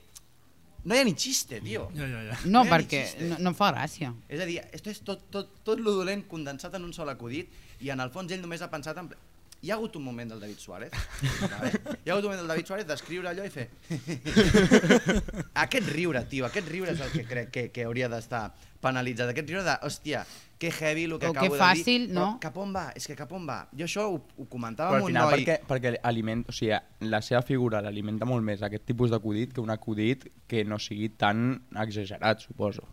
[0.84, 1.90] no hi ha ni xiste, tio.
[1.94, 2.38] Ja, ja, ja.
[2.46, 4.14] No, No perquè no, no fa gràcia.
[4.26, 7.50] És a dir, esto és tot, tot, tot lo dolent condensat en un sol acudit
[7.80, 9.10] i en el fons ell només ha pensat en...
[9.60, 12.68] Hi ha hagut un moment del David Suárez, hi ha hagut un moment del David
[12.68, 13.64] Suárez d'escriure allò i fer...
[15.64, 18.44] aquest riure, tio, aquest riure és el que crec que, que hauria d'estar
[18.84, 19.32] penalitzat.
[19.32, 20.20] Aquest riure de, hòstia,
[20.62, 22.14] que heavy el que O acabo que de fàcil, dir.
[22.14, 22.28] no?
[22.36, 22.84] Però cap on va?
[22.98, 23.58] És que cap on va?
[23.74, 25.40] Jo això ho, ho comentava Però amb al un final, noi...
[25.40, 26.78] perquè, perquè aliment, o sigui,
[27.10, 31.10] la seva figura l'alimenta molt més aquest tipus d'acudit que un acudit que no sigui
[31.18, 32.86] tan exagerat, suposo.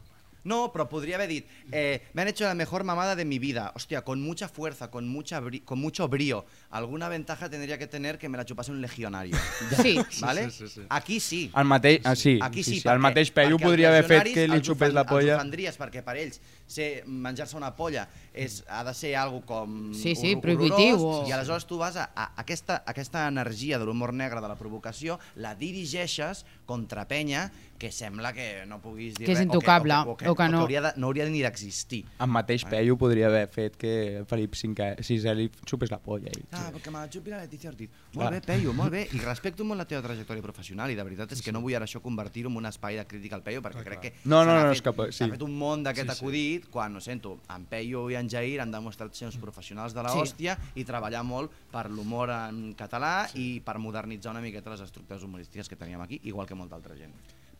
[0.45, 3.73] No, pero podría haber dicho, eh, me han hecho la mejor mamada de mi vida.
[3.75, 6.45] Hostia, con mucha fuerza, con, mucha bri- con mucho brío.
[6.69, 9.35] Alguna ventaja tendría que tener que me la chupase un legionario.
[9.81, 9.99] Sí.
[10.21, 10.49] ¿Vale?
[10.51, 10.81] Sí, sí, sí.
[10.87, 11.51] Aquí sí.
[11.53, 14.33] El mateix, ah, sí, Aquí sí, sí, sí, perquè- el mateix perquè podria haver fet
[14.33, 15.33] que li xupés la polla.
[15.33, 19.93] Els ofendries perquè per ells ser menjar-se una polla és, ha de ser algo com
[19.93, 24.13] Sí, sí, prohibitiu, o- i aleshores tu vas a, a aquesta, aquesta energia de l'humor
[24.13, 29.33] negre de la provocació la dirigeixes contra penya que sembla que no puguis dir Que
[29.33, 30.61] és res, intocable, o que, o que no.
[30.61, 34.95] hauria de, no hauria ni d'existir El mateix Peyu podria haver fet que Felip V,
[35.03, 36.31] VI li xupés la polla.
[36.31, 36.45] I...
[36.55, 37.89] Ah, perquè me la xupi la Letícia Ortiz.
[38.13, 38.31] Clar.
[38.31, 39.07] Molt bé, Peyu, molt bé.
[39.13, 41.85] I respecto molt la teva trajectòria professional i de veritat és que no vull ara
[41.85, 44.55] això convertir-ho en un espai de crítica al Peyu perquè Clar, crec que No, no,
[44.55, 45.31] no, fet, que s'ha sí.
[45.35, 46.23] fet un món d'aquest Sí, sí.
[46.23, 50.01] acudit quan, ho sento, en Peyu i en Jair han demostrat ser uns professionals de
[50.03, 50.19] la Sí.
[50.23, 55.23] hòstia i treballar molt per l'humor en català i per modernitzar una miqueta les estructures
[55.23, 57.11] humorístiques que teníem aquí, igual que molta altra gent.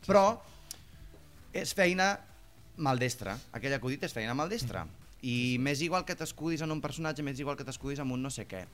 [0.04, 0.40] Però
[1.56, 2.12] és feina
[2.76, 3.38] maldestra.
[3.56, 4.84] Aquell acudit és feina maldestra.
[5.26, 8.30] I m'és igual que t'escudis en un personatge, m'és igual que t'escudis en un no
[8.30, 8.66] sé què.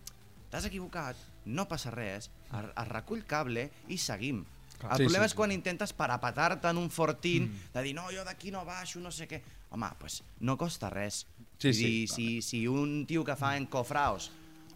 [0.50, 4.42] T'has equivocat, no passa res, es, es recull cable i seguim.
[4.82, 8.24] El Sí, problema sí, és quan intentes parapetar-te en un fortín de dir no, jo
[8.26, 9.38] d'aquí no baixo, no sé què.
[9.72, 11.22] Home, doncs no costa res.
[11.62, 14.32] Sí, sí, dir, si, si un tio que fa encofraos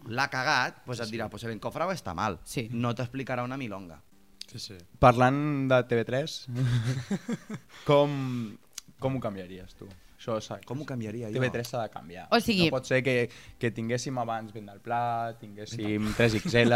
[0.07, 2.39] l'ha cagat, doncs et dirà, pues el encofrao està mal.
[2.47, 2.69] Sí.
[2.71, 3.99] No t'explicarà una milonga.
[4.47, 4.77] Sí, sí.
[5.03, 6.37] Parlant de TV3,
[7.87, 8.11] com,
[8.99, 9.87] com ho canviaries tu?
[10.17, 11.37] Això s'ha- Com ho canviaria jo?
[11.37, 12.23] TV3 s'ha de canviar.
[12.33, 13.29] O sigui- No pot ser que,
[13.59, 16.73] que tinguéssim abans Vent del Pla, tinguéssim 3XL,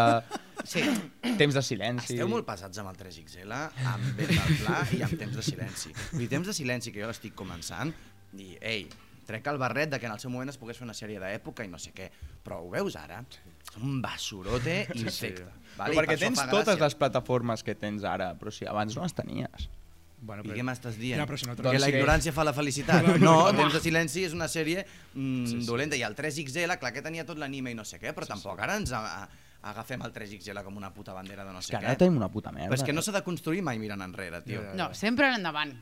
[0.64, 0.84] Sí,
[1.40, 2.14] temps de silenci...
[2.14, 3.52] Esteu molt pesats amb el 3XL,
[3.96, 5.90] amb vent del pla i amb temps de silenci.
[6.12, 7.90] Vull dir, temps de silenci que jo l'estic començant
[8.38, 8.84] i, ei,
[9.26, 11.66] trec el barret de que en el seu moment es pogués fer una sèrie d'època
[11.66, 12.12] i no sé què,
[12.46, 13.24] però ho veus ara?
[13.26, 13.51] És
[13.82, 15.46] un basurote infecte.
[15.78, 15.94] Vale?
[15.94, 16.84] I Però perquè per tens totes gràcia.
[16.84, 19.70] les plataformes que tens ara, però si abans no les tenies.
[20.22, 21.18] Bueno, I què m'estàs dient?
[21.18, 23.02] Ja, però si no que Doncs la que- ignorància fa la felicitat.
[23.20, 23.48] No.
[23.56, 25.66] Temps de silenci és una sèrie mm, Sí, sí.
[25.66, 25.96] dolenta.
[25.96, 28.76] I el 3XL, clar que tenia tot l'anime i no sé què, però tampoc ara
[28.78, 29.30] ens a, a,
[29.72, 31.86] agafem el 3XL com una puta bandera de no És sé que què.
[31.90, 32.70] ara tenim una puta merda.
[32.70, 34.62] Però és que no s'ha de construir mai mirant enrere, tio.
[34.62, 35.74] Ja, ja, No, sempre endavant.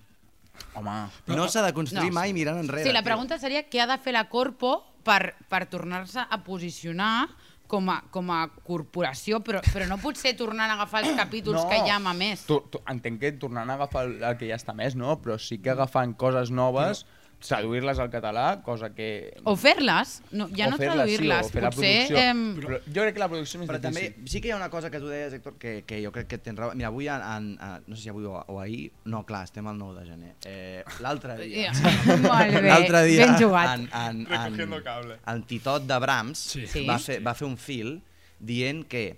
[0.76, 2.20] Home, No s'ha de construir No.
[2.22, 2.84] mai mirant enrere.
[2.84, 3.06] Sí, la tio.
[3.12, 7.28] pregunta seria què ha de fer la Corpo per, per tornar-se a posicionar
[7.70, 11.84] com a, com a corporació, però, però no potser tornant a agafar els capítols que
[11.84, 12.48] hi ha a més.
[12.50, 15.20] Tu, tu, entenc que tornant a agafar el, el que ja està més, no?
[15.22, 17.06] Però sí que agafant coses noves,
[17.40, 19.34] traduir-les al català, cosa que...
[19.48, 22.18] O fer-les, no, ja o no traduir-les, sí, fer la potser...
[22.20, 24.28] em, Però jo crec que la producció és més Però també difícil.
[24.34, 26.38] sí que hi ha una cosa que tu deies, Héctor, que, que jo crec que
[26.44, 26.74] tens raó.
[26.76, 29.68] Mira, avui, en, en, en, no sé si avui o, o ahir, no, clar, estem
[29.72, 30.34] al 9 de gener.
[30.46, 31.94] Eh, L'altre dia, Ja.
[32.26, 33.76] Molt bé, l'altre dia ben jugat.
[33.78, 35.20] en, en, en, cable.
[35.26, 36.66] en Titot de Brahms Sí.
[36.68, 36.86] Sí.
[36.88, 38.02] va, fer, va fer un fil
[38.40, 39.18] dient que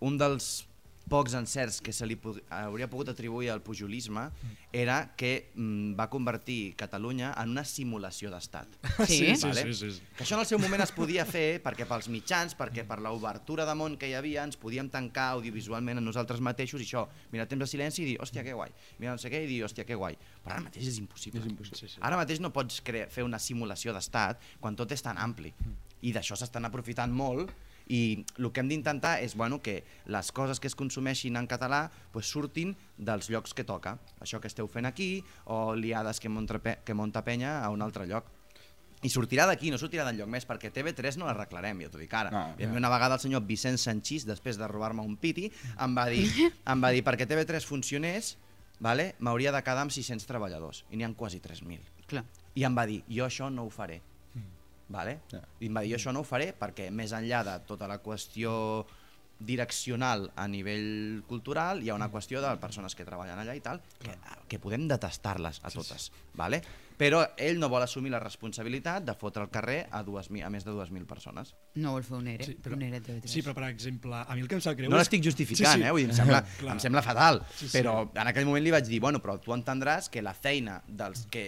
[0.00, 0.67] un dels
[1.08, 2.16] pocs encerts que se li
[2.54, 4.28] hauria pogut atribuir al pujolisme
[4.72, 8.78] era que mm, va convertir Catalunya en una simulació d'estat.
[9.06, 9.34] Sí?
[9.36, 9.64] sí, Vale?
[9.64, 10.06] sí, sí, sí.
[10.16, 13.66] Que això en el seu moment es podia fer perquè pels mitjans, perquè per l'obertura
[13.68, 17.48] de món que hi havia ens podíem tancar audiovisualment a nosaltres mateixos i això, mirar
[17.50, 18.74] temps de silenci i dir, hòstia, que guai.
[18.98, 20.18] Mirar no sé què i dir, hòstia, que guai.
[20.44, 21.40] Però ara mateix és impossible.
[21.40, 21.80] És impossible.
[21.80, 22.02] Sí, sí.
[22.04, 25.54] Ara mateix no pots fer una simulació d'estat quan tot és tan ampli.
[26.06, 27.50] I d'això s'estan aprofitant molt
[27.88, 31.90] i el que hem d'intentar és bueno, que les coses que es consumeixin en català
[32.12, 33.96] pues, surtin dels llocs que toca.
[34.20, 37.80] Això que esteu fent aquí o liades que monta, Pe- que monta penya a un
[37.82, 38.26] altre lloc.
[39.00, 42.32] I sortirà d'aquí, no sortirà d'enlloc més, perquè TV3 no l'arreglarem, ja t'ho dic ara.
[42.34, 42.72] No, No, ja.
[42.74, 45.46] Una vegada el senyor Vicent Sanchís, després de robar-me un piti,
[45.78, 46.24] em va dir,
[46.72, 48.32] em va dir perquè TV3 funcionés,
[48.80, 51.78] vale, m'hauria de quedar amb 600 treballadors, i n'hi ha quasi 3.000.
[52.10, 52.24] Clar.
[52.58, 54.00] I em va dir, jo això no ho faré.
[54.88, 55.20] Vale?
[55.32, 55.42] Ja.
[55.60, 57.98] I em va dir, jo això no ho faré perquè més enllà de tota la
[58.00, 58.86] qüestió
[59.38, 63.78] direccional a nivell cultural, hi ha una qüestió de persones que treballen allà i tal,
[64.02, 64.10] que,
[64.50, 66.58] que podem detestar-les a totes, vale?
[66.98, 70.64] però ell no vol assumir la responsabilitat de fotre al carrer a, dues, a més
[70.66, 71.52] de 2.000 persones.
[71.78, 72.48] No vols fer un ERE?
[72.48, 73.30] Sí, però, un ERE a TV3.
[73.30, 75.76] sí, però per exemple, a mi el que em sap greu No és- l'estic justificant,
[75.76, 75.86] Sí, sí.
[75.86, 75.92] eh?
[75.94, 76.40] Vull dir, em, sembla,
[76.74, 77.76] em sembla fatal, Sí, sí.
[77.78, 81.28] però en aquell moment li vaig dir, bueno, però tu entendràs que la feina dels
[81.30, 81.46] que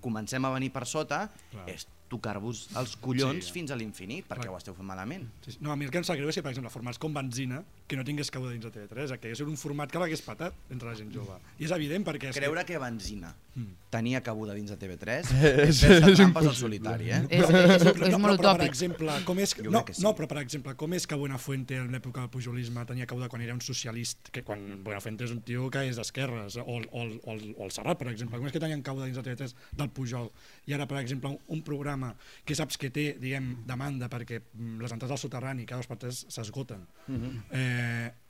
[0.00, 1.66] comencem a venir per sota Clar.
[1.74, 3.52] és tocar-vos els collons Sí.
[3.52, 4.54] fins a l'infinit, perquè Clar.
[4.54, 5.28] ho esteu fent malament.
[5.44, 5.58] Sí, sí.
[5.60, 7.62] No, a mi el que em sap greu és que, per exemple, formats com Benzina,
[7.88, 10.90] que no tingués cabuda dins de TV3, que és un format que l'hagués patat entre
[10.90, 11.38] la gent jove.
[11.58, 12.28] I és evident perquè...
[12.30, 13.72] És Creure que Benzina Mm.
[13.90, 15.32] tenia cabuda dins de TV3
[15.66, 17.24] és fer-se trampes al solitari, eh?
[17.28, 18.68] És, és, és, és no, molt però, per utòpic.
[18.68, 20.02] exemple, com és, Jo no, que sí.
[20.04, 23.42] no, però per exemple, com és que Buenafuente en l'època del pujolisme tenia cabuda quan
[23.42, 27.02] era un socialista, que quan Buenafuente és un tio que és d'esquerres, o, el- o,
[27.02, 29.24] el- o, el- o el Serrat, per exemple, com és que tenien cabuda dins de
[29.26, 30.30] TV3 del Pujol,
[30.70, 32.12] i ara, per exemple, un, un programa
[32.46, 35.98] que saps que té, diguem, demanda perquè mm, les entrades al soterrani cada dos per
[35.98, 37.42] tres s'esgoten, Mhm.
[37.50, 37.77] eh,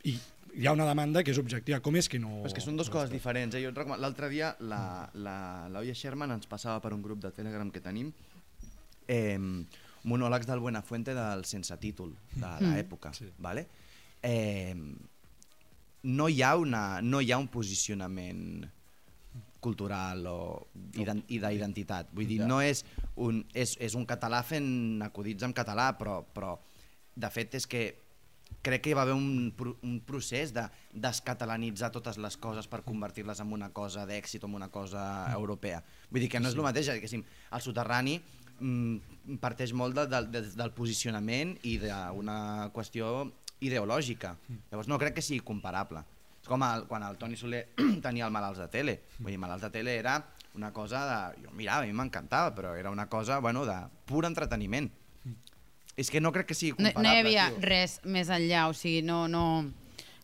[0.04, 0.14] i
[0.58, 2.40] hi ha una demanda que és objectiva, com és que no...
[2.48, 3.54] És que són dues coses diferents.
[3.54, 3.60] Eh?
[3.70, 4.80] Recomano- L'altre dia la,
[5.14, 5.34] la,
[5.70, 8.08] l'Oia Sherman ens passava per un grup de Telegram que tenim
[9.06, 9.38] eh,
[10.08, 13.12] monòlegs del Buenafuente del sense títol, de l'època.
[13.14, 13.28] Sí.
[13.38, 13.68] Vale?
[14.22, 14.74] Eh,
[16.02, 18.66] no, hi ha una, no hi ha un posicionament
[19.60, 20.40] cultural o
[20.98, 22.10] ident, i d'identitat.
[22.14, 22.84] Vull dir, no és
[23.18, 26.56] un, és, és un català fent acudits en català, però, però
[27.18, 27.82] de fet és que
[28.62, 33.40] crec que hi va haver un, un procés de descatalanitzar totes les coses per convertir-les
[33.44, 35.82] en una cosa d'èxit o en una cosa europea.
[36.10, 38.18] Vull dir que no és el mateix, diguéssim, el soterrani
[38.58, 43.28] mm, parteix molt de, de, de, del posicionament i d'una qüestió
[43.64, 44.36] ideològica.
[44.70, 46.04] Llavors no crec que sigui comparable.
[46.38, 47.64] És com el, quan el Toni Soler
[48.06, 48.98] tenia el Malalts de Tele.
[49.18, 50.18] Vull dir, Malalts de Tele era
[50.54, 51.46] una cosa de...
[51.46, 54.90] Jo mirava, a mi m'encantava, però era una cosa, bueno, de pur entreteniment.
[55.98, 57.08] És que no crec que sigui No, comparable.
[57.08, 59.44] no hi havia res més enllà, o sigui, no, no...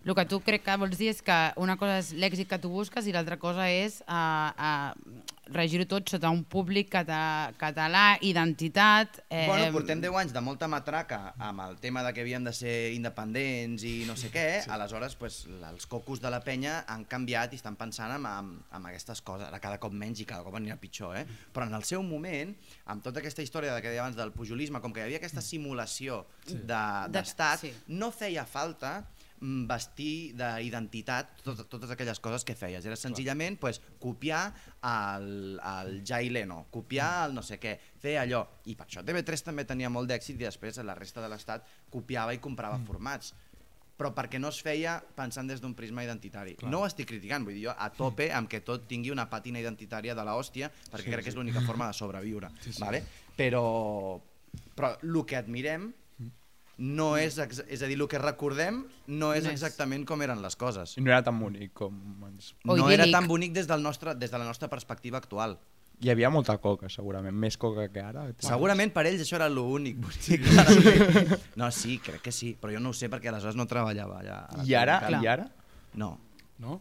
[0.05, 2.69] El que tu crec que vols dir és que una cosa és l'èxit que tu
[2.69, 5.23] busques i l'altra cosa és uh, uh,
[5.55, 9.23] regir-ho tot sota un públic cata català, identitat...
[9.31, 12.53] Eh, Bueno, portem 10 anys de molta matraca amb el tema de que havíem de
[12.53, 14.71] ser independents i no sé què, sí.
[14.73, 18.89] aleshores pues, els cocos de la penya han canviat i estan pensant en, en, en
[18.93, 21.25] aquestes coses, ara cada cop menys i cada cop anirà pitjor, eh?
[21.53, 22.53] però en el seu moment,
[22.93, 25.41] amb tota aquesta història de que deia abans del pujolisme, com que hi havia aquesta
[25.45, 27.73] simulació de- De- d'estat, sí.
[27.89, 29.14] no feia falta mm,
[29.69, 32.85] vestir d'identitat tot, totes aquelles coses que feies.
[32.87, 34.47] Era senzillament pues, copiar
[34.81, 38.45] el, el Jai Leno, copiar el no sé què, fer allò.
[38.71, 42.35] I per això TV3 també tenia molt d'èxit i després la resta de l'Estat copiava
[42.35, 42.89] i comprava mm.
[42.89, 43.35] formats
[43.95, 46.57] però perquè no es feia pensant des d'un prisma identitari.
[46.59, 46.71] Clar.
[46.73, 49.61] No ho estic criticant, vull dir, jo a tope amb que tot tingui una pàtina
[49.63, 51.29] identitària de l'hòstia, perquè sí, crec sí.
[51.29, 52.51] que és l'única forma de sobreviure.
[52.59, 52.83] Sí, sí.
[52.83, 53.05] Vale?
[53.39, 53.63] Però,
[54.75, 55.93] però el que admirem
[56.79, 60.41] no és, és a dir, el que recordem no és No és- exactament com eren
[60.43, 60.97] les coses.
[60.99, 61.95] I no era tan bonic com
[62.29, 62.55] ens...
[62.65, 63.13] No era idíl·lic.
[63.13, 65.59] tan bonic des, del nostre, des de la nostra perspectiva actual.
[66.03, 68.25] Hi havia molta coca, segurament, més coca que ara.
[68.43, 70.43] Segurament per ells això era l'únic bonic.
[71.61, 74.41] No, sí, crec que sí, però jo no ho sé perquè aleshores no treballava allà.
[74.49, 74.99] a la I ara?
[75.07, 75.21] tele.
[75.23, 75.47] I ara?
[75.95, 76.19] No.
[76.59, 76.81] No?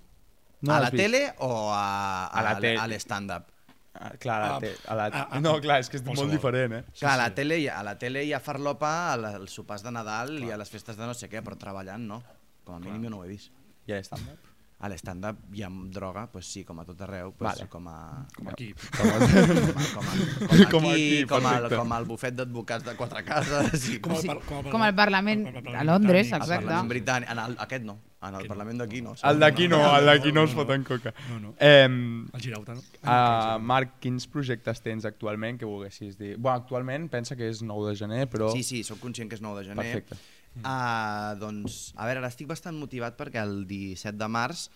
[0.63, 1.03] No a la vist?
[1.03, 3.52] tele o a, A la a, l'stand-up?
[3.93, 4.71] Ah, clar, a la Ah, te...
[4.87, 5.03] a la...
[5.13, 6.27] ah, ah, no, clar, és que és qualsevol.
[6.27, 6.83] molt diferent, eh?
[6.99, 7.35] Clar, a la sí.
[7.41, 10.57] tele, hi ha- a la tele hi ha farlopa als sopars de Nadal i a
[10.57, 12.23] les festes de no sé què, però treballant no.
[12.65, 13.51] Com a mínim jo no ho he vist.
[13.85, 14.49] I a l'estàndard?
[14.83, 17.69] A l'stand-up hi ha droga, pues sí, com a tot arreu, pues Vale.
[17.71, 18.25] com a...
[18.35, 18.73] Com aquí.
[18.97, 19.13] Com a...
[19.13, 20.15] Com, a, com, a,
[20.57, 24.21] com, Com aquí, com, al, com al bufet d'advocats de quatre cases i com, el
[24.25, 26.65] Sí, par- com el com el Parlament el- el- el- a Londres, exacte.
[26.65, 27.29] Parlament britànic.
[27.31, 27.95] En el, aquest no,
[28.27, 29.15] en el Parlament d'aquí no.
[29.29, 31.13] El d'aquí no, el d'aquí no es foten coca.
[31.29, 31.53] No, no.
[31.59, 32.83] Eh, El Girauta, no?
[33.03, 36.35] uh, Marc, quins projectes tens actualment que volguessis dir?
[36.37, 38.51] Bueno, actualment pensa que és 9 de gener, però...
[38.55, 39.89] Sí, sí, sóc conscient que és 9 de gener.
[39.89, 40.19] Perfecte.
[40.61, 44.67] Uh, doncs, a veure, ara estic bastant motivat perquè el 17 de març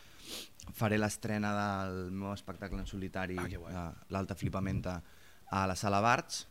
[0.75, 4.97] faré l'estrena del meu espectacle en solitari, Ah, uh, l'Alta Flipamenta,
[5.53, 6.47] a la Sala Barts,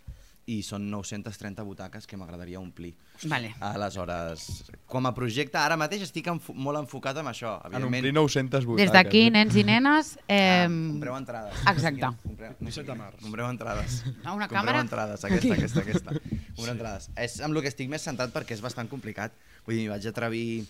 [0.47, 2.93] i són 930 butaques que m'agradaria omplir.
[3.27, 3.49] Vale.
[3.67, 4.45] Aleshores,
[4.87, 7.57] com a projecte, ara mateix estic enfo molt enfocat amb això.
[7.67, 8.85] En omplir Evidentment, 900 butaques.
[8.87, 9.33] Des d'aquí, eh?
[9.35, 11.59] nens i nenes, eh, eh, compreu entrades.
[11.73, 12.13] exacte.
[12.23, 13.19] Compreu, 17 de març.
[13.25, 13.99] Compreu entrades.
[14.23, 14.85] A una Compreu càmera?
[14.87, 16.15] entrades, aquesta, aquesta, aquesta.
[16.55, 17.11] Compreu entrades.
[17.17, 19.35] És amb el que estic més centrat perquè és bastant complicat.
[19.67, 20.65] Vull dir, vaig atrevir...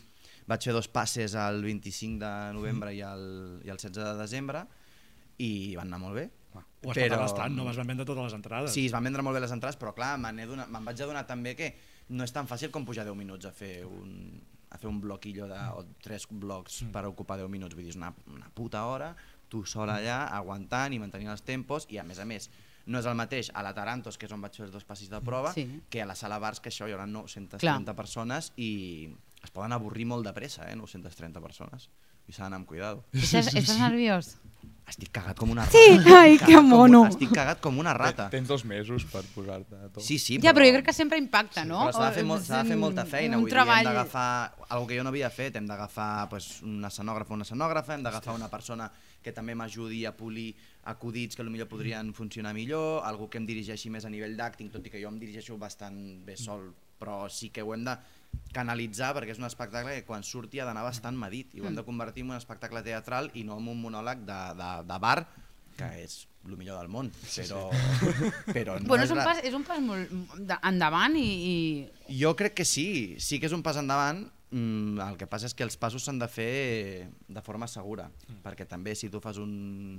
[0.47, 3.25] Vaig fer dos passes el 25 de novembre i el,
[3.67, 4.61] i el 16 de desembre
[5.43, 6.29] i van anar molt bé.
[6.85, 7.19] Ho has però...
[7.19, 7.69] bastant, no?
[7.71, 8.73] Es van vendre totes les entrades.
[8.73, 11.55] Sí, es van vendre molt bé les entrades, però clar, me'n me'n vaig adonar també
[11.57, 11.75] que
[12.11, 15.49] no és tan fàcil com pujar 10 minuts a fer un, a fer un bloquillo
[15.49, 16.93] de, o tres blocs Mm.
[16.93, 17.75] per ocupar 10 minuts.
[17.75, 19.15] Vull dir, és una, una puta hora,
[19.49, 22.51] tu sol allà, aguantant i mantenint els tempos, i a més a més,
[22.87, 25.09] no és el mateix a la Tarantos, que és on vaig fer els dos passis
[25.11, 25.81] de prova, Sí.
[25.91, 27.97] que a la Sala Bars, que això hi haurà 930 Clar.
[27.97, 29.11] persones i
[29.43, 31.89] es poden avorrir molt de pressa, eh, 930 persones.
[32.27, 33.05] I s'ha d'anar amb cuidado.
[33.15, 34.35] Estàs, estàs nerviós?
[34.87, 35.75] Estic cagat com una rata.
[35.75, 37.01] Sí, ai, que cagat com mono.
[37.11, 38.29] Estic cagat com una rata.
[38.31, 40.05] Tens dos mesos per posar-te a tot.
[40.07, 41.81] Sí, sí, Ja, però jo crec que sempre impacta, no?
[41.89, 43.83] Però s'ha de, fer molt, de fer molta feina, un vull treball...
[43.83, 44.29] dir, hem d'agafar
[44.69, 48.07] algo que jo no havia fet, hem d'agafar pues, un escenògraf o una escenògrafa, hem
[48.07, 48.87] d'agafar una persona
[49.27, 50.53] que també m'ajudi a polir
[50.87, 54.87] acudits que potser podrien funcionar millor, algú que em dirigeixi més a nivell d'acting, tot
[54.87, 57.97] i que jo em dirigeixo bastant bé sol, però sí que ho hem de
[58.53, 61.77] canalitzar perquè és un espectacle que quan surti ha d'anar bastant medit i ho hem
[61.77, 65.19] de convertir en un espectacle teatral i no en un monòleg de, de, de bar
[65.77, 67.63] que és el millor del món, però,
[68.57, 72.17] però no Bueno, és un pas, és un pas molt endavant i, i...
[72.21, 75.55] jo crec que sí, sí que és un pas endavant, mm, el que passa és
[75.55, 78.41] que els passos s'han de fer de forma segura, mm.
[78.45, 79.51] perquè també si tu fas un,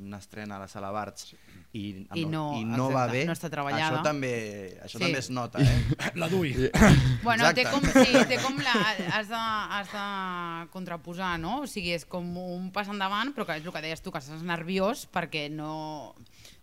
[0.07, 1.33] una estrena a la sala Barts
[1.73, 3.97] i, I no- i no va bé, no està treballada.
[3.99, 5.03] això també, això Sí.
[5.03, 5.59] també es nota.
[5.61, 6.11] Eh?
[6.21, 6.53] La Dui.
[7.27, 7.63] Bueno, Exacte.
[7.63, 8.73] té com, sí, té com la,
[9.17, 11.61] has, de, has de contraposar, no?
[11.65, 14.21] O sigui, és com un pas endavant, però que és el que deies tu, que
[14.23, 16.15] estàs nerviós perquè no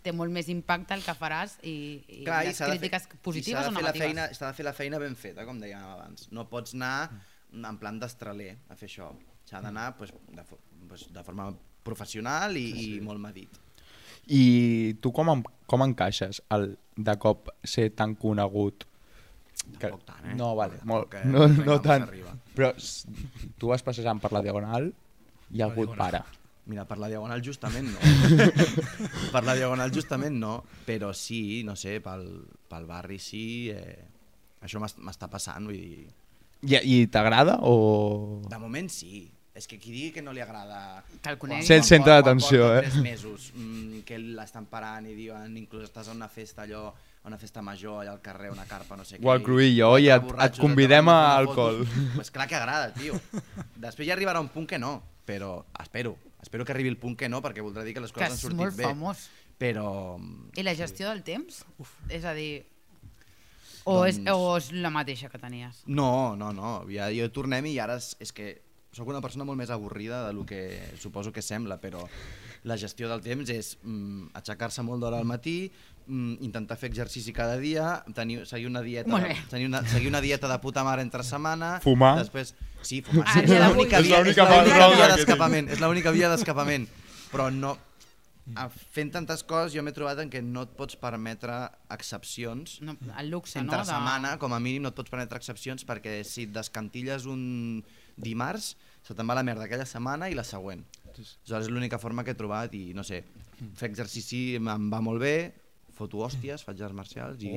[0.05, 1.75] té molt més impacte el que faràs i,
[2.09, 4.07] i Clar, i les fer- crítiques i positives s'ha o de fer la negatives.
[4.09, 6.27] feina, S'ha de fer la feina ben feta, com dèiem abans.
[6.33, 7.11] No pots anar
[7.55, 9.11] en plan d'estraler a fer això.
[9.45, 10.43] S'ha d'anar pues, de,
[10.89, 11.51] pues, de forma
[11.85, 12.95] professional i, sí, sí.
[12.97, 13.61] i molt medit.
[14.33, 18.87] I tu com, en- com encaixes el de cop ser tan conegut?
[19.81, 20.35] Tampoc tant, eh?
[20.37, 21.59] No, vale, molt, Tampoc, eh?
[21.65, 22.09] no, no tant.
[22.57, 22.71] Però
[23.59, 24.91] tu vas passejant per la Diagonal
[25.53, 26.25] i algú et para.
[26.67, 28.01] Mira, per la Diagonal justament no.
[29.35, 30.55] per la Diagonal justament no,
[30.87, 32.25] però sí, no sé, pel,
[32.71, 34.05] pel barri sí, eh,
[34.65, 36.07] això m'es- m'està passant, vull dir...
[36.65, 38.43] I, i t'agrada o...?
[38.49, 39.31] De moment sí.
[39.55, 41.05] És que qui digui que no li agrada...
[41.23, 41.63] Que el conegui.
[41.63, 42.81] Ser el centre d'atenció, eh?
[42.89, 47.29] tres mesos, mm, que l'estan parant i diuen, inclús estàs a una festa allò, a
[47.31, 49.23] una festa major allà al carrer, una carpa, no sé què.
[49.23, 51.85] O al quatre oi, et- et convidem a alcohol.
[52.17, 53.15] Pues clar que agrada, tio.
[53.79, 56.17] Després ja arribarà un punt que no, però espero.
[56.43, 58.37] Espero que arribi el punt que no, perquè voldrà dir que les Que coses han
[58.37, 58.91] és sortit molt bé.
[58.91, 59.29] famós.
[59.57, 60.19] Però...
[60.59, 61.63] I la gestió del temps?
[62.11, 62.65] És a dir...
[63.85, 65.83] O, és, Doncs- o és la mateixa que tenies?
[65.87, 66.77] No, no, no.
[66.93, 68.55] Ja, jo tornem i ara és, és que
[68.95, 70.61] sóc una persona molt més avorrida de lo que
[71.03, 72.05] suposo que sembla, però
[72.65, 75.71] la gestió del temps és mm, aixecar-se molt d'hora al matí,
[76.07, 79.35] mm, intentar fer exercici cada dia, tenir, seguir, una dieta, bé.
[79.51, 81.79] tenir una, seguir una dieta de puta mare entre setmana...
[81.85, 82.15] Fumar.
[82.23, 83.27] Després, sí, fumar.
[83.27, 85.73] Ah, sí, és l'única via, És és l'única via d'escapament.
[85.75, 86.87] És l'única via d'escapament.
[87.35, 87.77] Però no...
[88.93, 91.55] Fent tantes coses jo m'he trobat en què no et pots permetre
[91.95, 93.87] excepcions No, el luxe, entre no?
[93.87, 93.89] De...
[93.89, 97.83] setmana, com a mínim, no et pots permetre excepcions perquè si et descantilles un
[98.21, 100.85] dimarts, se te'n va la merda aquella setmana i la següent.
[101.15, 103.23] Aleshores és l'única forma que he trobat i, no sé,
[103.79, 105.37] fer exercici em va molt bé,
[105.95, 107.55] foto hòsties, faig arts marcials i...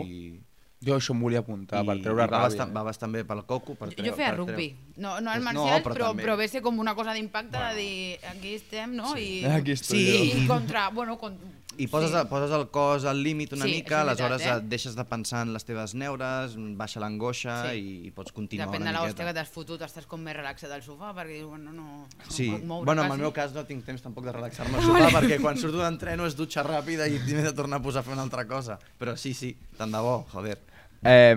[0.79, 2.41] Jo això em volia apuntar per i- treure i va, ràbia.
[2.49, 3.73] bastant, va bastant bé pel coco.
[3.75, 4.93] Per treure, jo feia per rugby, treure.
[4.97, 6.23] no, no el Pues no, marcial, però però, també.
[6.23, 9.17] però, ve ser com una cosa d'impacte de dir aquí estem, no?
[9.17, 10.43] I, Aquí estoy i, jo.
[10.43, 11.35] i contra, bueno, con,
[11.77, 12.17] I poses, Sí.
[12.17, 14.67] el, poses el cos al límit una Sí, mica, veritat, aleshores eh?
[14.67, 17.77] deixes de pensar en les teves neures, baixa l'angoixa Sí.
[17.77, 19.33] i, i pots continuar Depèn de una l'hòstia que miqueta.
[19.43, 23.03] t'has fotut, estàs com més relaxat al sofà perquè dius, bueno, no, no Sí, bueno,
[23.03, 25.77] en el meu cas no tinc temps tampoc de relaxar-me al sofà perquè quan surto
[25.77, 28.79] d'entreno és dutxa ràpida i m'he de tornar a posar a fer una altra cosa.
[28.97, 30.57] Però sí, sí, tant de bo, joder.
[31.03, 31.35] Eh,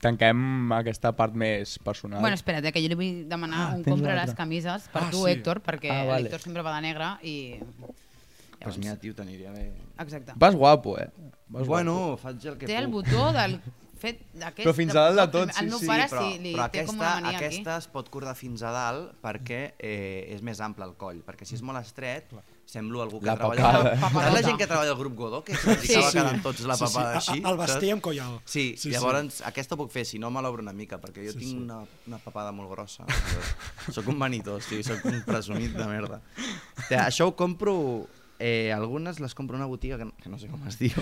[0.00, 2.20] tanquem aquesta part més personal.
[2.20, 5.02] Bueno, espera't, eh, que jo li vull demanar Ah, un compra una les camises per
[5.04, 5.30] Ah, tu, sí.
[5.32, 6.22] Héctor, perquè Ah, vale.
[6.24, 7.60] l'Héctor sempre va de negre i...
[8.70, 9.72] Doncs mira, tio, t'aniria bé.
[9.98, 10.32] Exacte.
[10.36, 11.10] Vas guapo, eh?
[11.48, 13.04] Vas Bueno, faig el que Té el puc.
[13.04, 13.60] botó del
[14.00, 14.64] fet d'aquest...
[14.66, 16.64] Però fins a dalt de tot, El meu sí, sí, pare però, sí, li però
[16.70, 20.42] té aquesta, com una mania aquesta es pot cordar fins a dalt perquè eh, és
[20.42, 22.32] més ample el coll, perquè si és molt estret
[22.66, 23.60] semblo algú que La treballa...
[23.62, 23.84] papada.
[23.94, 24.24] La papadota.
[24.24, 25.92] Saps la gent que treballa al grup Godó, que se'ls Sí.
[25.94, 26.16] acaba Sí.
[26.18, 27.42] quedant tots la Sí, sí, papada a- així?
[27.44, 27.92] a- el vestir saps?
[27.92, 28.40] amb coll alt.
[28.44, 28.90] Sí, Sí, sí, sí.
[28.96, 31.56] llavors aquesta puc fer, si no me l'obro una mica, perquè jo Sí, tinc sí.
[31.62, 33.04] Una, una papada molt grossa.
[33.92, 36.20] Soc un vanitós, tio, soc un presumit de merda.
[36.88, 38.06] Té, això ho compro...
[38.44, 40.92] Eh, algunes les compro una botiga que no, que no sé com es diu,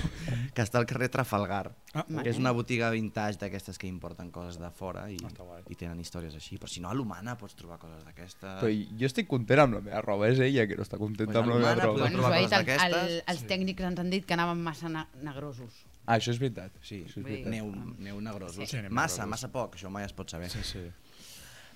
[0.55, 4.61] que està al carrer Trafalgar, Ah, que és una botiga vintage d'aquestes que importen coses
[4.63, 6.61] de fora i, Ah, i tenen històries així.
[6.63, 8.63] Però si no, a l'Humana pots trobar coses d'aquestes.
[8.63, 11.43] Però jo estic content amb la meva roba, és ella que no està contenta Pues
[11.43, 11.99] amb la meva roba.
[12.07, 15.83] Bueno, trobar coses el, el, els tècnics ens han dit que anaven massa ne negrosos.
[16.07, 16.79] Ah, això és veritat.
[16.81, 17.51] Sí, això és veritat.
[17.51, 18.71] neu, neu negrosos.
[18.71, 20.51] Sí, massa, massa poc, això mai es pot saber.
[20.55, 20.87] Sí, sí.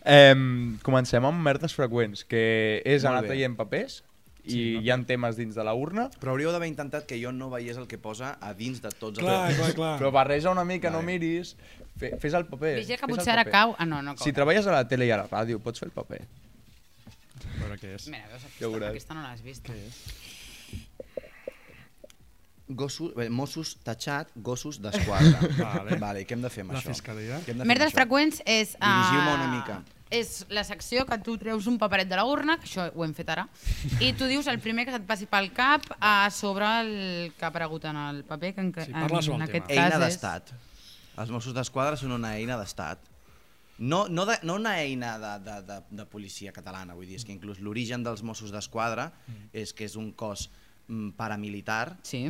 [0.06, 0.34] Eh,
[0.86, 4.04] comencem amb merdes freqüents, que és Molt anar traient papers
[4.46, 4.82] i Sí, no?
[4.84, 7.76] hi ha temes dins de la urna, Però hauríeu d'haver intentat que jo no veiés
[7.76, 9.58] el que posa a dins de tots Clar, els...
[9.58, 9.92] clar, clar.
[10.00, 11.56] però barreja una mica, no miris,
[11.98, 12.76] fe, fes el paper.
[12.80, 13.74] Vigila que potser ara cau...
[13.78, 14.24] Ah, no, no cau.
[14.24, 16.22] Si treballes a la tele i a la ràdio, pots fer el paper.
[16.26, 18.06] A veure què és.
[18.12, 19.66] Mira, veus, aquesta, aquesta no l'has vist.
[19.66, 20.00] Què és?
[22.68, 25.38] Gossos, bé, Mossos tachat, gossos d'esquadra.
[25.62, 25.98] Vale.
[26.02, 26.22] vale.
[26.22, 26.90] I què hem de fer amb La això?
[26.90, 27.38] fiscalia.
[27.46, 28.00] Què hem de fer Merdes això?
[28.00, 28.72] freqüents és...
[28.80, 29.76] ah, Dirigiu-me una mica.
[30.10, 33.14] És la secció que tu treus un paperet de la urna, que això ho hem
[33.14, 33.48] fet ara,
[34.02, 36.90] i tu dius el primer que se't passi pel cap a sobre el
[37.38, 39.82] que ha aparegut en el paper, que en, Sí, parla sobre en el aquest tema.
[39.82, 40.14] cas Eina és...
[40.14, 40.52] d'estat.
[41.22, 43.02] Els Mossos d'Esquadra són una eina d'estat.
[43.78, 47.24] No, no, de, no una eina de, de, de, de policia catalana, vull dir, és
[47.26, 49.10] que inclús l'origen dels Mossos d'Esquadra
[49.52, 50.46] és que és un cos
[50.88, 52.22] mm, paramilitar Sí,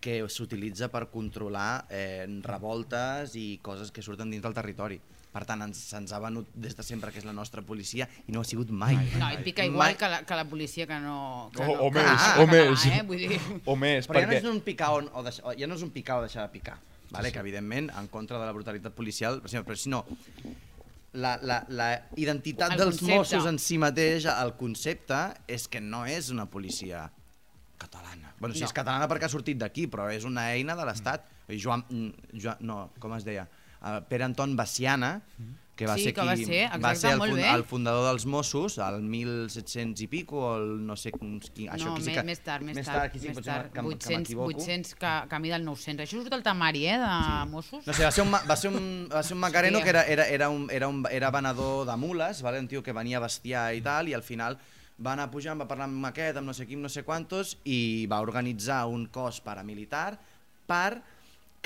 [0.00, 4.98] que s'utilitza per controlar eh, revoltes i coses que surten dins del territori.
[5.36, 8.32] Per tant, ens, se'ns ha venut des de sempre que és la nostra policia i
[8.32, 8.94] no ha sigut mai.
[9.20, 9.68] no, i pica Mai.
[9.68, 11.50] igual que la, que la policia que no...
[11.52, 12.86] Que O- no o que més, no o parla més.
[12.88, 13.02] Eh?
[13.04, 13.40] Vull dir...
[13.66, 14.38] O més, Però ja no perquè...
[14.40, 16.78] és un picar o, o deixar, ja no és un picar o deixar de picar,
[17.10, 17.32] vale?
[17.34, 20.00] que evidentment en contra de la brutalitat policial, però, sí, però si no,
[21.20, 23.18] la, la, la identitat El dels concepte.
[23.20, 25.20] Mossos en si mateix, el concepte,
[25.52, 27.10] és que no és una policia
[27.76, 28.25] catalana.
[28.38, 28.66] Bueno, si No.
[28.66, 31.24] és catalana perquè ha sortit d'aquí, però és una eina de l'Estat.
[31.48, 33.46] I Joan, mm, Joan, no, com es deia?
[33.80, 35.20] Uh, Pere Anton Baciana,
[35.76, 38.06] que va Sí, ser, que qui, va ser, va exacte, ser el, fund, el fundador
[38.08, 41.12] dels Mossos, al 1700 i pico, o el no sé...
[41.12, 43.34] Qui, això no, aquí sí més, que, més tard, més, més tard, aquí sí que
[43.36, 43.68] més tard.
[43.70, 44.54] que, que 800, m'equivoco.
[44.56, 46.06] 800 que, camí del 900.
[46.06, 47.86] Això surt al temari, eh, de Mossos?
[47.86, 49.84] No sé, va ser un, va ser un, va ser un macareno Hòstia.
[49.84, 52.58] que era, era, era, un, era, un, era venedor de mules, vale?
[52.58, 54.56] un tio que venia a bestiar i tal, i al final
[55.04, 57.56] va anar pujant, va parlar amb aquest, amb no sé qui, amb no sé quantos,
[57.64, 60.18] i va organitzar un cos paramilitar
[60.66, 61.02] per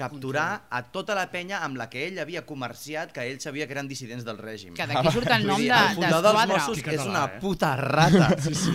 [0.01, 3.75] capturar a tota la penya amb la que ell havia comerciat, que ell sabia que
[3.77, 4.73] eren dissidents del règim.
[4.75, 6.57] Que d'aquí surt el nom dir, de- el fundador dels d'esquadra.
[6.57, 7.41] Mossos Que és català, una eh?
[7.43, 8.29] puta rata.
[8.41, 8.71] Sí, sí.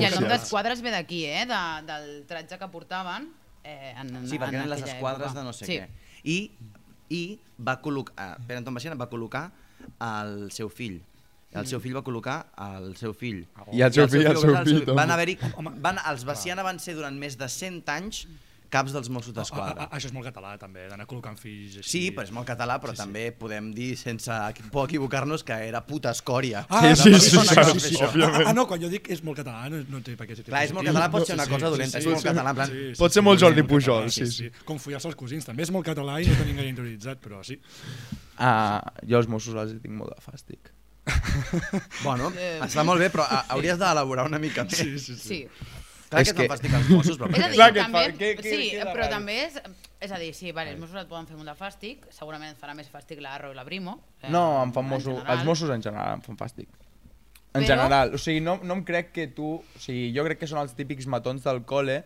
[0.00, 3.30] I el nom molt d'esquadres ve d'aquí, eh, de, del tratge que portaven.
[3.62, 5.38] Eh, en, en, Sí, perquè en eren les esquadres època.
[5.38, 5.78] de no sé sí.
[5.78, 5.88] què.
[6.24, 6.38] I,
[7.14, 7.22] i
[7.60, 9.46] va col·locar, Pere Anton Baixena va col·locar
[10.00, 10.98] el seu fill.
[11.50, 11.82] El seu mm.
[11.82, 13.40] fill va col·locar ah, el seu fill.
[13.74, 14.84] I el seu fill, el seu fill.
[14.94, 15.34] Van haver-hi...
[15.82, 18.24] Van, els Baciana van ser durant més de 100 anys
[18.70, 19.86] caps dels Mossos ah, ah, d'Esquadra.
[19.96, 21.90] Això és molt català, també, d'anar col·locant fills així.
[21.90, 24.36] Sí, però és molt català, però sí, també podem dir, sense
[24.70, 26.62] por equivocar-nos, que era puta escòria.
[26.70, 29.66] Ah, sí, sí, sí, sí, sí, sí, Ah, no, quan jo dic és molt català,
[29.72, 30.38] no, no té per què.
[30.46, 32.76] Clar, és molt català, pot ser una cosa dolenta, és molt català, en plan...
[33.02, 34.50] Pot ser molt Jordi Pujol, sí, sí.
[34.68, 37.58] Com follar-se els cosins, també és molt català i no tenim gaire interioritzat, però sí.
[38.38, 40.70] Ah, jo els Mossos els tinc molt de fàstic.
[42.04, 44.76] Bueno, Eh, està molt bé, però ah, hauries d'elaborar una mica més.
[44.78, 45.28] Sí, sí, sí.
[45.28, 45.40] Sí.
[46.10, 46.42] Clar És que, que...
[46.42, 47.30] que- fàstic als Mossos, però...
[47.36, 49.14] És a dir, Clar, que també, fa- què- què- sí, la però ràdio?
[49.18, 49.60] també és...
[50.00, 52.60] És a dir, sí, vale, els Mossos et poden fer molt de fàstic, segurament et
[52.60, 53.98] farà més fàstic l'Arro i la Brimo.
[54.22, 55.26] eh, No, em fan general.
[55.36, 56.68] els Mossos en general em fan fàstic.
[57.52, 59.58] En Però- general, o sigui, no, no em crec que tu...
[59.60, 62.00] O sigui, jo crec que són els típics matons del col·le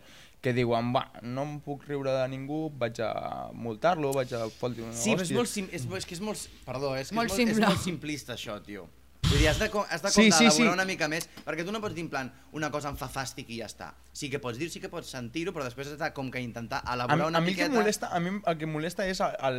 [0.44, 4.84] que diuen, va, no em puc riure de ningú, vaig a multar-lo, vaig a fotre
[4.84, 5.38] una Sí, però és hòstia.
[5.40, 6.44] molt, sim, és, és que és molt...
[6.66, 8.84] Perdó, és que Molt és, molt, és molt simplista això, tio.
[9.24, 10.66] Vull dir, has de, com- has de com Sí, sí, sí.
[10.68, 13.48] una mica més, perquè tu no pots dir en plan una cosa em fa fàstic
[13.54, 13.88] i ja està.
[14.12, 16.82] Sí que pots dir, sí que pots sentir-ho, però després has de com que intentar
[16.84, 17.72] A, elaborar una a mi que miqueta...
[17.72, 19.58] em molesta, a mi el que molesta és el,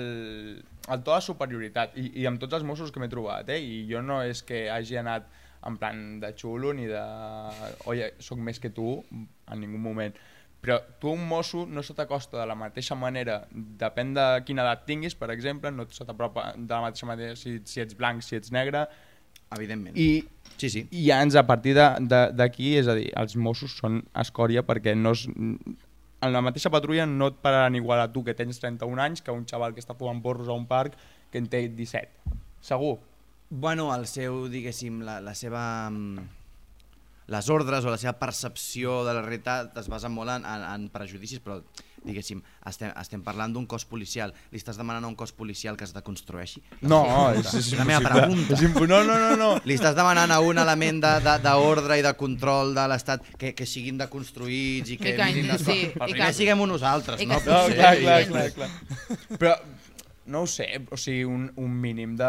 [0.88, 3.58] el to de superioritat i, i amb tots els Mossos que m'he trobat, eh?
[3.60, 5.26] I jo no és que hagi anat
[5.66, 7.02] en plan de xulo ni de...
[7.90, 10.14] Oye, sóc més que tu, en ningú moment.
[10.66, 14.88] Però tu un mosso no se t'acosta de la mateixa manera, depèn de quina edat
[14.90, 18.40] tinguis, per exemple, no se t'apropa de la mateixa manera si, si ets blanc, si
[18.40, 18.88] ets negre,
[19.54, 19.94] Evidentment.
[19.96, 20.26] i,
[20.58, 20.82] Sí, sí.
[20.90, 25.12] i ja ens a partir d'aquí, és a dir, els Mossos són escòria perquè no
[25.14, 25.28] es,
[26.26, 29.36] en la mateixa patrulla no et pararan igual a tu que tens 31 anys que
[29.36, 30.96] un xaval que està fumant porros a un parc
[31.32, 32.40] que en té 17.
[32.66, 32.98] Segur.
[33.50, 35.62] Bueno, el seu, diguéssim, la, la seva...
[37.28, 40.90] les ordres o la seva percepció de la realitat es basa molt en, en, en
[40.94, 41.62] prejudicis, però
[42.06, 44.30] diguéssim, estem, estem parlant d'un cos policial.
[44.54, 46.62] Li estàs demanant a un cos policial que es deconstrueixi?
[46.86, 47.00] No,
[47.34, 48.54] és, és la meva pregunta.
[48.54, 48.86] És impo...
[48.86, 49.48] No, no, no, no.
[49.66, 51.02] Li estàs demanant a un element
[51.42, 55.16] d'ordre i de control de l'Estat que, que siguin deconstruïts i que...
[55.16, 57.42] I que- mirin sí, i Primer que- siguem nosaltres, i no?
[57.42, 58.70] que- No, clar, clar, clar, clar.
[59.42, 59.56] Però
[60.26, 62.26] no ho sé, o sigui, un, un mínim de-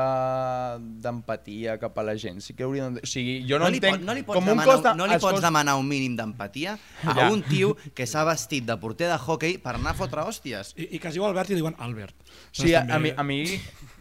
[1.03, 2.41] d'empatia cap a la gent.
[2.45, 3.01] Sí que haurien de...
[3.03, 3.97] O sigui, jo no, No li, entenc...
[3.99, 5.89] pot, no li pots, com un demanar, cos de, no li pots cos- demanar un
[5.89, 6.75] mínim d'empatia
[7.05, 7.31] a Ja.
[7.33, 10.75] un tio que s'ha vestit de porter de hockey per anar a fotre hòsties.
[10.77, 12.15] I, I que es diu Albert i diuen Albert.
[12.53, 13.41] Sí, a, a mi, a mi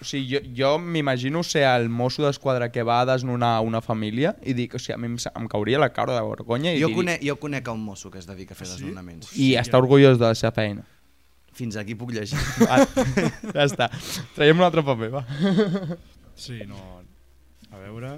[0.01, 4.35] o sigui, jo, jo m'imagino ser el mosso d'esquadra que va a desnonar una família
[4.43, 6.87] i dic, o sigui, a mi em, em cauria la cara de vergonya i, Jo
[6.91, 9.31] diria- conec, jo conec un mosso que es dedica a fer desnonaments.
[9.39, 10.83] i està orgullós de la seva feina.
[11.55, 12.39] Fins aquí puc llegir.
[12.67, 12.81] Va,
[13.55, 13.89] ja està.
[14.35, 15.25] Traiem un altre paper, va.
[16.35, 16.79] Sí, no...
[17.71, 18.17] A veure...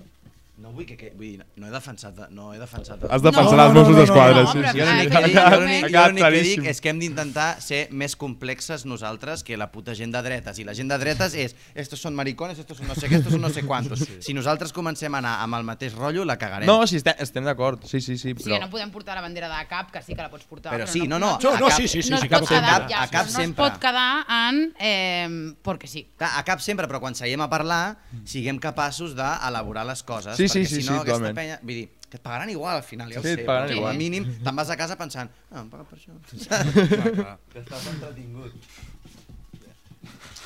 [0.57, 0.95] No vull que...
[0.97, 2.15] que vull dir, no he defensat...
[2.17, 2.97] de- No he defensat...
[3.03, 4.71] de- Has de No, pensar no, els no, Mossos no, no, d'Esquadra, no, sí, però
[4.71, 4.79] sí.
[4.79, 5.29] Jo que
[5.93, 10.15] jo l'únic- dic és que hem d'intentar ser més complexes nosaltres que la puta gent
[10.15, 10.57] de dretes.
[10.57, 13.35] I la gent de dretes és estos són maricones, estos són no sé què, estos
[13.37, 14.01] són no sé quantos.
[14.25, 16.65] Si nosaltres comencem a anar amb el mateix rotllo, la cagarem.
[16.65, 17.85] No, sí, estem, estem d'acord.
[17.85, 18.57] Sí, sí, sí, però...
[18.65, 20.73] no podem portar la bandera de cap, que sí que la pots portar.
[20.73, 21.35] Però sí, no, no.
[21.43, 23.37] No, no, sí, sí, sí, no sí, es cap quedar, A ja, cap no es
[23.37, 23.61] sempre.
[23.63, 24.73] pot quedar en...
[24.81, 26.07] Eh, perquè sí.
[26.17, 30.33] Clar, a cap sempre, però quan seiem a parlar, siguem capaços d'elaborar les coses.
[30.37, 31.35] Sí, sí, perquè sí, si sí, no, aquesta totalment.
[31.37, 31.59] penya...
[31.63, 33.39] Vull dir, que et pagaran igual al final, ja ho Sí, sé.
[33.41, 33.91] et pagaran però igual.
[33.91, 36.13] Com a mínim, te'n vas a casa pensant, ah, em paguen per això.
[36.47, 37.33] Clar, clar.
[37.53, 38.53] Que estàs entretingut.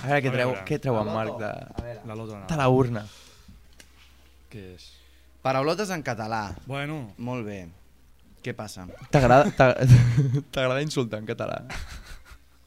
[0.02, 0.64] A veure, què A treu, veure.
[0.66, 1.52] què treu en Marc de,
[2.10, 3.04] La loto de de la urna?
[4.52, 4.88] Què és?
[5.46, 6.42] Paraulotes en català.
[6.66, 7.60] Bueno, Molt bé.
[8.42, 8.88] Què passa?
[9.14, 9.76] T'agrada t'a-
[10.54, 11.60] t'agrada insultar en català?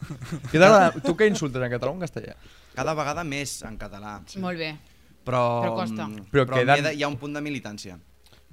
[0.05, 0.93] Què t'agrada?
[1.03, 2.37] Tu què insultes en català o en castellà?
[2.75, 4.21] Cada vegada més en català.
[4.43, 4.71] Molt bé.
[5.25, 6.07] Però, Però costa.
[6.07, 7.99] mm, Però però queden- hi ha un punt de militància.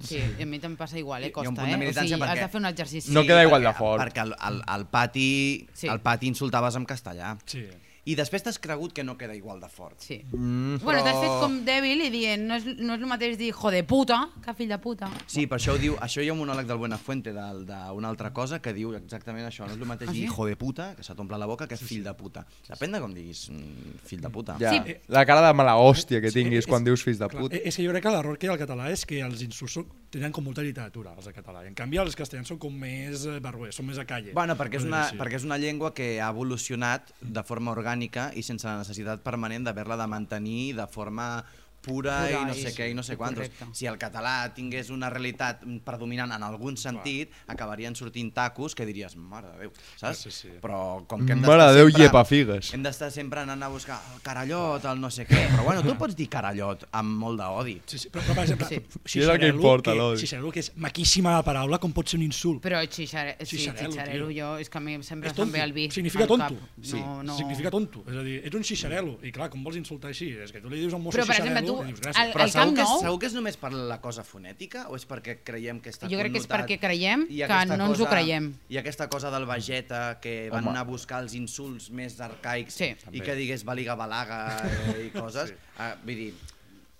[0.02, 1.30] Sí, a mi també passa igual, eh?
[1.30, 1.90] Costa, punt de eh?
[1.90, 3.12] O sigui, has perquè- de fer un exercici.
[3.12, 4.02] No queda igual de perquè- fort.
[4.02, 5.86] Perquè al, al, al, pati, Sí.
[5.86, 7.36] al pati insultaves en castellà.
[7.44, 7.66] sí.
[8.04, 10.00] I després t'has cregut que no queda igual de fort.
[10.02, 10.16] Sí.
[10.32, 13.36] Mm, Bueno, t'has Però- fet com dèbil i dient, no és, no és el mateix
[13.38, 15.08] dir jo de puta que fill de puta.
[15.26, 18.32] Sí, per això ho diu, això hi ha un monòleg del Buenafuente del- d'una altra
[18.32, 20.24] cosa que diu exactament això, no és el mateix Ah, dir sí?
[20.26, 22.44] hijo de puta, que se t'omple la boca, que fill de puta.
[22.68, 24.56] Depèn de com diguis mm, fill de puta.
[24.58, 24.72] ja.
[24.72, 24.96] Sí.
[25.06, 27.56] La cara de mala hòstia que Sí, tinguis és- quan dius fills de Clar, puta.
[27.56, 29.74] és que jo crec que l'error que hi ha al català és que els insults
[29.76, 31.62] són- tenen com molta literatura, els de català.
[31.62, 34.32] I en canvi els castellans són com més eh, barruers, són més a calle.
[34.34, 35.16] Bueno, perquè és, una, dir, sí.
[35.16, 37.91] perquè és una llengua que ha evolucionat de forma orgànica
[38.34, 41.44] i sense la necessitat permanent d'haver-la de mantenir de forma
[41.82, 43.48] pura, Pura i no sé què i no sé quantos.
[43.50, 43.74] correcte.
[43.76, 49.16] Si el català tingués una realitat predominant en algun sentit, acabarien sortint tacos que diries,
[49.16, 50.18] mare de Déu, saps?
[50.22, 50.48] Sí, sí.
[50.62, 52.72] Però com que hem d'estar de sempre- llepa figues.
[52.74, 55.42] Hem d'estar sempre anant a buscar el carallot, el no sé què.
[55.50, 57.80] Però bueno, tu pots dir carallot amb molt d'odi.
[57.86, 58.80] Sí, sí, però, però per exemple, Sí.
[59.04, 60.20] Sí, és el que importa, que, l'odi.
[60.20, 62.62] xixarelo, que és maquíssima la paraula, com pot ser un insult.
[62.62, 65.72] Però xixare, sí, Xixarelo, xixarelo, jo, és que a mi sempre és em ve el
[65.72, 65.90] vi.
[65.90, 66.54] Significa al tonto.
[66.54, 66.68] cap.
[66.80, 67.36] Sí, No, no...
[67.36, 68.04] significa tonto.
[68.08, 69.18] És a dir, ets un xixarelo.
[69.22, 70.30] I clar, com vols insultar així?
[70.38, 72.22] És que tu li dius a un mosso Però, per exemple, xixarelo tu, dius gràcies.
[72.24, 74.96] el- Però segur Camp que, Nou- segur que és només per la cosa fonètica o
[74.96, 76.66] és perquè creiem que està Jo crec que és connotat?
[76.70, 78.54] perquè creiem I que aquesta no ens ho creiem.
[78.68, 80.70] I aquesta cosa del vegeta que van Home.
[80.70, 82.94] anar a buscar els insults més arcaics Sí.
[83.12, 85.48] i que digués baliga balaga eh, i coses.
[85.50, 85.54] sí.
[85.78, 86.34] uh, vull dir,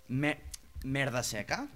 [0.08, 0.36] me,
[0.84, 1.66] merda seca?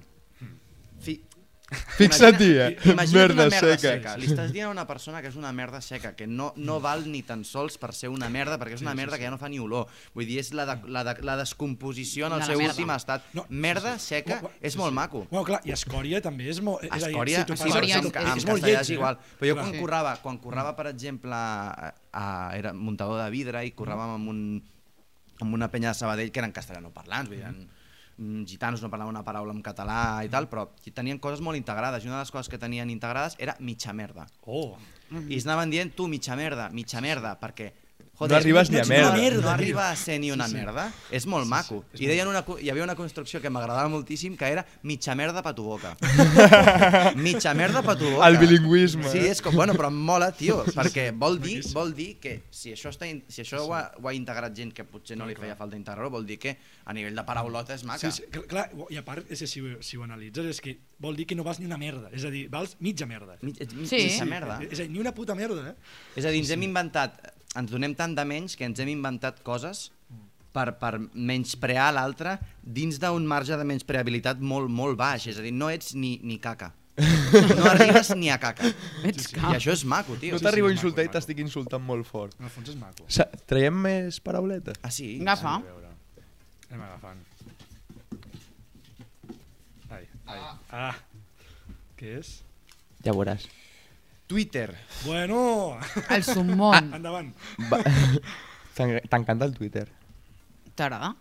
[1.01, 1.21] Fi,
[1.67, 2.77] Fixa't-hi, eh?
[2.93, 3.93] Imagina't Merda una merda seca.
[3.97, 4.13] seca.
[4.21, 7.03] Li estàs dient a una persona que és una merda seca, que no, no val
[7.11, 9.49] ni tan sols per ser una merda, perquè és una merda que ja no fa
[9.51, 9.89] ni olor.
[10.15, 12.75] Vull dir, és la, de, la, de, la descomposició en el la seu merda.
[12.77, 13.27] últim estat.
[13.35, 14.07] No, merda sí, sí.
[14.15, 14.99] seca Bueno, és sí, molt sí.
[15.01, 15.25] maco.
[15.31, 16.85] Bueno, clar, i escòria també és molt...
[16.87, 18.47] És a dir, Escòria, si tu sí, però Escòria en, és- en, és en molt
[18.47, 19.19] castellà lleig, és igual.
[19.19, 19.37] eh?
[19.41, 23.75] Però jo quan currava, quan currava, per exemple, a, a, era muntador de vidre i
[23.75, 24.45] curràvem amb, un,
[25.43, 27.76] amb una penya de Sabadell que eren castellanoparlants, vull dir, eren mm,
[28.49, 32.09] gitanos no parlaven una paraula en català i tal, però tenien coses molt integrades i
[32.09, 34.27] una de les coses que tenien integrades era mitja merda.
[34.47, 34.77] Oh,
[35.13, 37.73] I es anaven dient tu mitja merda, mitja merda, perquè
[38.19, 39.13] No arribes ni a merda.
[39.17, 40.57] merda, no arriba a ser ni una Sí, sí.
[40.57, 40.93] merda.
[41.11, 41.85] És molt maco.
[41.93, 45.43] és I deien una, hi havia una construcció que m'agradava moltíssim, que era mitja merda
[45.43, 45.97] pa tu boca.
[47.17, 48.29] mitja merda pa tu boca.
[48.29, 52.17] El bilingüisme, Sí, és com, bueno, però em mola, tio, perquè vol dir, vol dir
[52.23, 55.17] que si això, està, in- si això ho, ha, ho ha integrat gent que potser
[55.19, 56.57] no li feia falta integrar-ho, vol dir que
[56.87, 58.11] a nivell de paraulota és maca.
[58.11, 60.61] Sí, sí, cl- clar, i a part, és que si, ho- si ho analitzes, és
[60.65, 63.37] que vol dir que no vals ni una merda, és a dir, vals mitja merda.
[63.43, 64.03] Mig, mig, Sí.
[64.09, 64.59] mitja merda.
[64.71, 65.77] És a dir, ni una puta merda, eh?
[66.17, 67.21] És a dir, ens hem inventat,
[67.57, 69.91] ens donem tant de menys que ens hem inventat coses
[70.57, 75.29] per, per menysprear l'altre dins d'un marge de menyspreabilitat molt, molt baix.
[75.33, 76.73] És a dir, no ets ni, ni caca.
[76.97, 78.71] No arribes ni a caca.
[79.09, 80.33] Ets I això és maco, tio.
[80.33, 82.33] No sí, t'arribo a insultar i t'estic insultant molt fort.
[82.41, 83.05] En el fons és maco.
[83.13, 84.81] Sa traiem més parauletes?
[84.81, 85.11] Ah, sí?
[85.21, 85.59] Agafa.
[86.71, 87.21] Anem agafant.
[89.93, 90.03] Ai,
[90.33, 90.41] ai.
[90.73, 90.97] Ah.
[92.01, 92.33] Què és?
[93.05, 93.45] Ja veuràs.
[94.27, 94.75] Twitter.
[95.05, 95.79] Bueno!
[96.11, 96.93] El sumón.
[96.99, 97.33] Endavant.
[97.71, 97.79] Va...
[98.77, 99.87] T'en- T'encanta el Twitter?
[100.75, 101.15] T'agrada?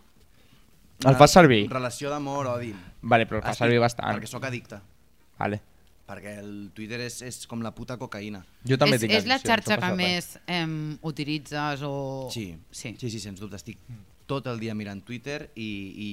[1.04, 1.66] El fas servir?
[1.70, 2.72] Relació d'amor-odi.
[3.02, 4.16] Vale, però el fas servir bastant.
[4.16, 4.80] Perquè sóc addicte.
[5.38, 5.60] Vale.
[6.06, 8.40] Perquè el Twitter és, és com la puta cocaïna.
[8.66, 11.94] Jo també és, tinc és la xarxa que més em, utilitzes o...
[12.32, 12.94] Sí, sí.
[13.00, 13.58] sí, sí, sens dubte.
[13.58, 13.80] Estic
[14.26, 15.68] tot el dia mirant Twitter i,
[16.06, 16.10] i,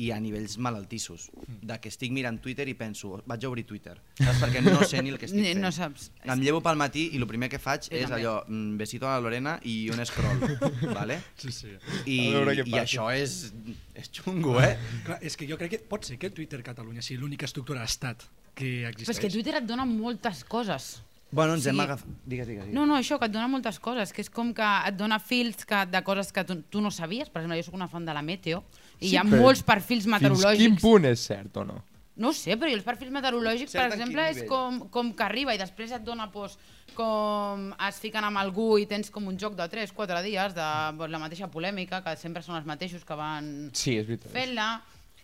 [0.00, 1.26] i a nivells malaltissos.
[1.46, 3.98] De que estic mirant Twitter i penso, vaig a obrir Twitter.
[4.20, 4.38] Saps?
[4.40, 5.60] Perquè no sé ni el que estic Ni- fent.
[5.64, 6.10] no saps.
[6.24, 8.20] Em llevo pel matí i el primer que faig Jo és també.
[8.22, 10.40] allò, mm, besito a la Lorena i un scroll,
[10.98, 11.20] vale?
[11.36, 11.74] Sí, sí.
[12.06, 12.18] I,
[12.64, 13.52] i això és,
[13.94, 14.72] és xungo, eh?
[15.06, 18.24] Clar, és que jo crec que pot ser que Twitter Catalunya sigui l'única estructura d'estat
[18.54, 19.16] que Però existeix.
[19.16, 21.02] és que Twitter et dona moltes coses.
[21.30, 21.68] Bueno, ens Sí.
[21.70, 22.08] hem agafat...
[22.26, 22.74] Digues, digues, digues.
[22.74, 25.62] No, no, això, que et dona moltes coses, que és com que et dona fils
[25.64, 27.30] que, de coses que tu, tu no sabies.
[27.30, 28.64] Per exemple, jo sóc una fan de la Meteo,
[29.00, 30.80] i Sí, hi ha però molts perfils Fins quin meteorològics.
[30.82, 31.78] punt és cert o no?
[32.20, 35.54] No ho sé, però els perfils meteorològics, Cert per exemple, és com, com que arriba
[35.54, 36.58] i després et dona pues,
[36.94, 40.66] com es fiquen amb algú i tens com un joc de 3-4 dies de
[40.98, 44.32] pues, la mateixa polèmica, que sempre són els mateixos que van Sí, és veritat.
[44.34, 44.68] fent-la.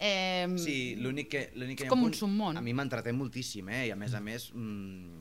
[0.00, 1.42] Eh, Sí, l'únic que...
[1.56, 2.56] l'únic que És un com un submón.
[2.56, 3.86] A mi m'entreté moltíssim, eh?
[3.88, 5.20] I a més a més, mm,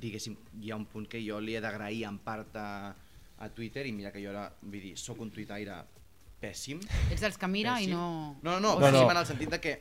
[0.00, 2.94] diguéssim, hi ha un punt que jo li he d'agrair en part a,
[3.38, 5.82] a Twitter i mira que jo ara, vull dir, sóc un tuitaire
[6.42, 6.82] pèssim.
[7.10, 7.96] Ets dels que mira i pèssim.
[7.96, 8.36] no...
[8.42, 9.10] No, no, no, No, pèssim no.
[9.14, 9.76] en el sentit de que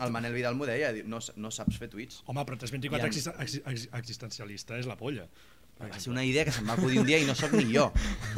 [0.00, 2.22] el Manel Vidal m'ho deia, no, no saps fer tuits.
[2.26, 5.28] Home, però 324 Hi ha- existen- exi- exi- existencialista és la polla.
[5.74, 7.88] Va ser una idea que se'm va acudir un dia i no sóc ni jo,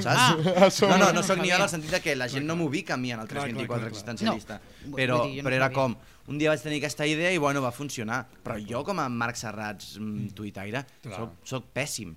[0.00, 0.06] saps?
[0.08, 2.46] Ah, no, no, no no sóc ni jo en el sentit de que la gent
[2.48, 3.92] no m'ubica a mi en el Clar, clar, 324 clar, clar.
[3.92, 4.60] existencialista.
[4.88, 5.94] No, Però, no però era com,
[6.32, 8.22] un dia vaig tenir aquesta idea i bueno, va funcionar.
[8.42, 12.16] Però jo com a Marc Serrats mm, tuitaire soc, soc pèssim.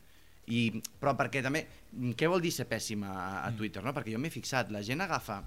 [0.49, 3.83] I, però perquè també, mm, què vol dir ser pèssim a, a Twitter?
[3.85, 3.93] No?
[3.95, 5.43] Perquè jo m'he fixat, la gent agafa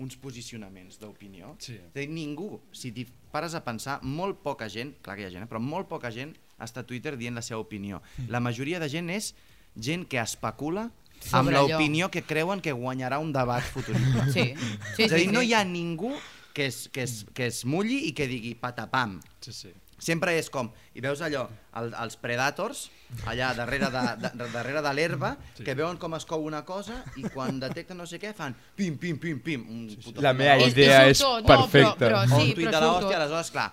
[0.00, 1.54] uns posicionaments d'opinió.
[1.60, 1.76] Sí.
[2.08, 5.50] Ningú, si t'hi pares a pensar, molt poca gent, clar que hi ha gent, eh,
[5.50, 8.00] però molt poca gent està a Twitter dient la seva opinió.
[8.32, 9.34] La majoria de gent és
[9.76, 11.68] gent que especula amb Sobre allò.
[11.68, 14.24] l'opinió que creuen que guanyarà un debat futurista.
[14.32, 14.54] Sí,
[14.96, 15.50] sí, és a dir, sí, no sí.
[15.50, 16.14] hi ha ningú
[16.54, 19.18] que es, que, es, que es mulli i que digui patapam.
[19.44, 19.74] Sí, sí.
[20.00, 21.42] Sempre és com, i veus allò,
[21.76, 22.86] el, els predators,
[23.28, 25.64] allà darrere de, de, darrere de l'herba, Sí.
[25.66, 28.96] que veuen com es cou una cosa i quan detecten no sé què fan pim,
[28.96, 29.66] pim, pim, pim.
[29.68, 32.06] Un puto La tuit meva idea surt és tot, no, però- perfecta.
[32.06, 33.68] però- sí, un tuit però de l'hòstia, aleshores, clar,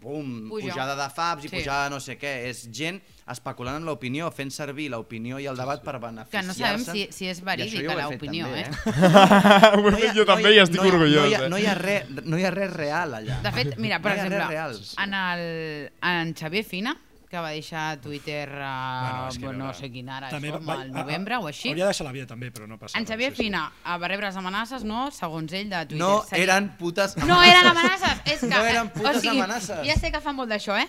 [0.00, 0.68] bum, Puja.
[0.72, 1.56] pujada de faps i Sí.
[1.56, 2.48] pujada no sé què.
[2.48, 6.46] És gent especulant amb l'opinió, fent servir l'opinió i el debat per Que beneficiar-se.
[6.48, 8.66] no sabem si, si és verídica l'opinió, eh?
[9.76, 11.20] Ho he fet jo també i estic no hi ha- orgullós.
[11.22, 11.48] No hi ha, eh?
[11.50, 13.40] no hi ha, res, no hi ha res real allà.
[13.42, 16.96] De fet, mira, per No hi exemple, en, el, en Xavier Fina,
[17.30, 20.80] que va deixar Twitter a, que bueno, no veure, sé quin ara, també això, va-
[20.82, 21.68] al novembre o així.
[21.70, 23.42] Hauria de deixar la vida també, però no passa En Xavier sí, sí.
[23.44, 25.10] Fina eh, va rebre les amenaces, no?
[25.14, 26.02] Segons ell, de Twitter.
[26.02, 28.50] No Seria- eren putes No eren amenaces, és que...
[28.50, 29.86] No eren eh, putes amenaces.
[29.86, 30.88] Ja sé que fa molt d'això, eh?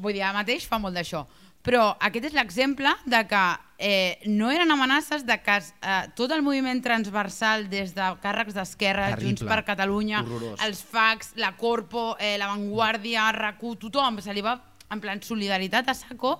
[0.00, 1.26] Vull dir, ara mateix fa molt d'això.
[1.62, 3.42] Però aquest és l'exemple de que
[3.78, 9.12] eh, no eren amenaces de que eh, tot el moviment transversal des de càrrecs d'esquerra.
[9.20, 10.58] Junts per Catalunya, Horrorós.
[10.66, 14.56] els FACs, la Corpo, eh, la Vanguardia, RAC1, tothom se li va
[14.92, 16.36] en plan solidaritat a saco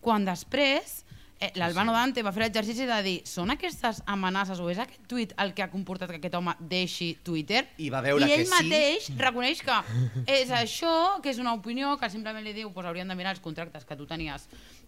[0.00, 1.00] quan després
[1.40, 5.32] eh, l'Albano Dante va fer l'exercici de dir són aquestes amenaces o és aquest tuit
[5.40, 7.64] el que ha comportat que aquest home deixi Twitter?
[7.80, 8.52] I va veure I ell que sí.
[8.56, 9.78] mateix reconeix que
[10.40, 10.92] és això,
[11.24, 13.96] que és una opinió que simplement li diu pues, haurien de mirar els contractes que
[13.96, 14.46] tu tenies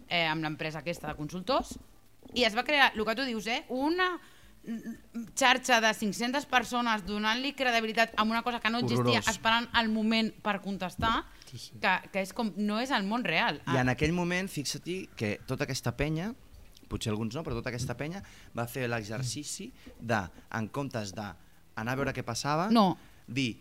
[0.09, 1.75] eh, amb l'empresa aquesta de consultors
[2.35, 4.15] i es va crear, el que tu dius, eh, una
[5.35, 9.33] xarxa de 500 persones donant-li credibilitat a una cosa que no existia, Horrorós.
[9.35, 11.73] esperant el moment per contestar, Sí, sí.
[11.81, 13.61] que, que és com, no és el món real.
[13.69, 16.31] I en aquell moment, fixa-t'hi que tota aquesta penya,
[16.89, 18.23] potser alguns no, però tota aquesta penya
[18.57, 20.23] va fer l'exercici de,
[20.57, 21.27] en comptes de
[21.77, 22.97] anar a veure què passava, No.
[23.29, 23.59] dir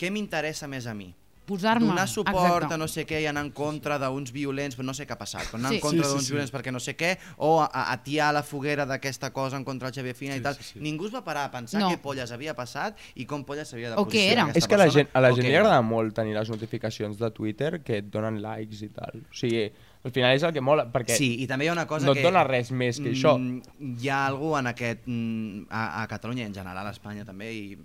[0.00, 1.10] què m'interessa més a mi,
[1.50, 1.86] Posar-me.
[1.90, 2.74] donar suport Exacte.
[2.74, 5.18] a no sé què i anar en contra d'uns violents, però no sé què ha
[5.18, 5.76] passat, però anar Sí.
[5.76, 6.32] en contra Sí, sí, d'uns sí.
[6.32, 9.88] violents perquè no sé què, o a, a atiar la foguera d'aquesta cosa en contra
[9.90, 10.54] del Xavier Fina Sí, i tal.
[10.54, 10.80] sí, sí.
[10.80, 11.90] Ningú es va parar a pensar No.
[11.90, 14.42] què polles havia passat i com polles s'havia de O què posicionar era.
[14.44, 16.48] aquesta És que a la persona, gent, a la gent li agrada molt tenir les
[16.48, 19.22] notificacions de Twitter que et donen likes i tal.
[19.30, 19.70] O sigui,
[20.02, 22.14] al final és el que mola, perquè Sí, i també hi ha una cosa no
[22.14, 22.20] que...
[22.20, 23.36] et dona res més que això.
[23.38, 25.00] Mm, Hi ha algú en aquest...
[25.06, 27.78] mm, A, a Catalunya en general a Espanya també i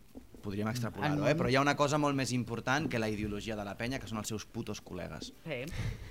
[0.45, 1.27] podríem extrapolar-ho, món.
[1.29, 1.35] eh?
[1.35, 4.07] però hi ha una cosa molt més important que la ideologia de la penya, que
[4.07, 5.33] són els seus putos col·legues.
[5.43, 5.61] Sí.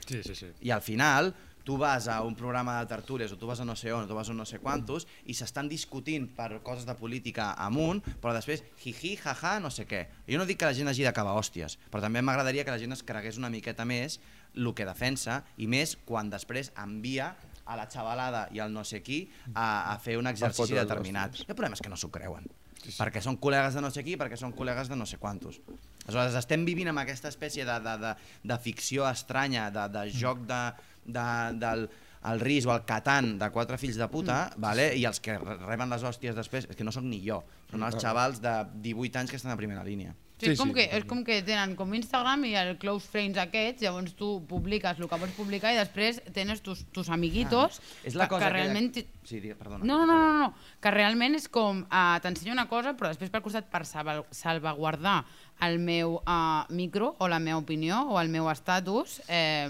[0.07, 0.53] Sí, sí, sí.
[0.67, 1.33] I al final
[1.65, 4.07] tu vas a un programa de tertúlies o tu vas a no sé on o
[4.07, 8.35] tu vas a no sé quantos i s'estan discutint per coses de política amunt, però
[8.37, 10.03] després jiji, jaja, no sé què.
[10.29, 12.93] Jo no dic que la gent hagi d'acabar hòsties, però també m'agradaria que la gent
[12.93, 14.21] es cregués una miqueta més
[14.55, 17.33] el que defensa i més quan després envia
[17.65, 19.23] a la xavalada i al no sé qui
[19.55, 21.41] a, a fer un exercici determinat.
[21.49, 22.45] El problema és que no s'ho creuen.
[22.85, 22.99] Sí, sí.
[23.01, 25.59] Perquè són col·legues de no sé qui, perquè són col·legues de no sé quantos.
[26.05, 28.15] Aleshores, estem vivint amb aquesta espècie de, de, de,
[28.45, 30.63] de ficció estranya, de, de joc de,
[31.07, 31.29] de,
[31.65, 31.89] del
[32.25, 34.87] el risc o el catan de quatre fills de puta, vale?
[34.97, 37.83] i els que re- reben les hòsties després, és que no sóc ni jo, són
[37.85, 38.55] els xavals de
[38.87, 40.15] 18 anys que estan a primera línia.
[40.45, 43.09] Sí, és, Sí, com sí, que, és com que tenen com Instagram i el close
[43.11, 47.81] friends aquests, llavors tu publiques el que vols publicar i després tens tus, tus amiguitos
[47.81, 48.93] Ah, és la que, cosa que realment...
[48.95, 49.07] Que...
[49.25, 49.83] Sí, digue- perdona.
[49.85, 50.53] No, no, no, no, no,
[50.85, 55.25] que realment és com uh, t'ensenyo una cosa però després per costat per salva- salvaguardar
[55.65, 59.69] el meu uh, micro o la meva opinió o el meu estatus eh,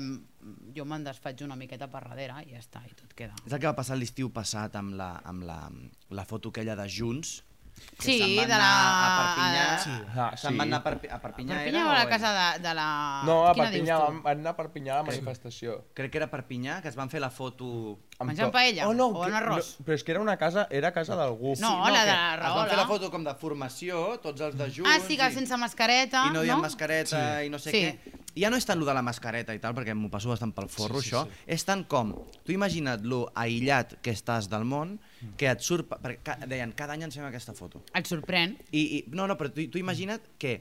[0.76, 3.32] jo me'n desfaig una miqueta per darrere i ja està, i tot queda.
[3.46, 5.58] És el que va passar l'estiu passat amb la, amb la,
[6.10, 7.53] la foto aquella de Junts, que
[7.98, 8.58] Sí, de la-
[9.04, 9.90] a Perpinyà, Sí.
[10.16, 10.56] Ah, se'n sí.
[10.58, 13.22] van anar a, Perpi a Perpinyà, Perpinyà era, o a la casa de, de la...
[13.24, 15.76] No, a Quina Perpinyà, van, van anar a Perpinyà a la manifestació.
[15.94, 17.98] Crec que era Perpinyà, que es van fer la foto...
[18.18, 18.88] Amb Menjant to- paella?
[18.88, 19.70] Oh, no, O en que- arròs?
[19.80, 21.54] No, però és que era una casa, era casa d'algú.
[21.60, 22.76] No, la que de la Es van fer Rahola.
[22.76, 24.90] la foto com de formació, tots els de Junts...
[24.90, 26.62] Ah, sí, que i- sense mascareta, i no dient no?
[26.62, 27.82] mascareta i no sé Sí.
[27.84, 28.20] què.
[28.34, 30.66] Ja no és tant lo de la mascareta i tal, perquè m'ho passo bastant pel
[30.72, 31.24] forro, Sí, sí, això.
[31.46, 32.12] És tant com,
[32.42, 34.96] tu imagina't lo aïllat que estàs del món,
[35.38, 35.88] que et surt...
[36.02, 37.84] Perquè deien, cada any ens fem aquesta foto.
[37.94, 38.56] Et sorprèn.
[38.72, 40.56] I, i no, no, però tu, tu imagina't que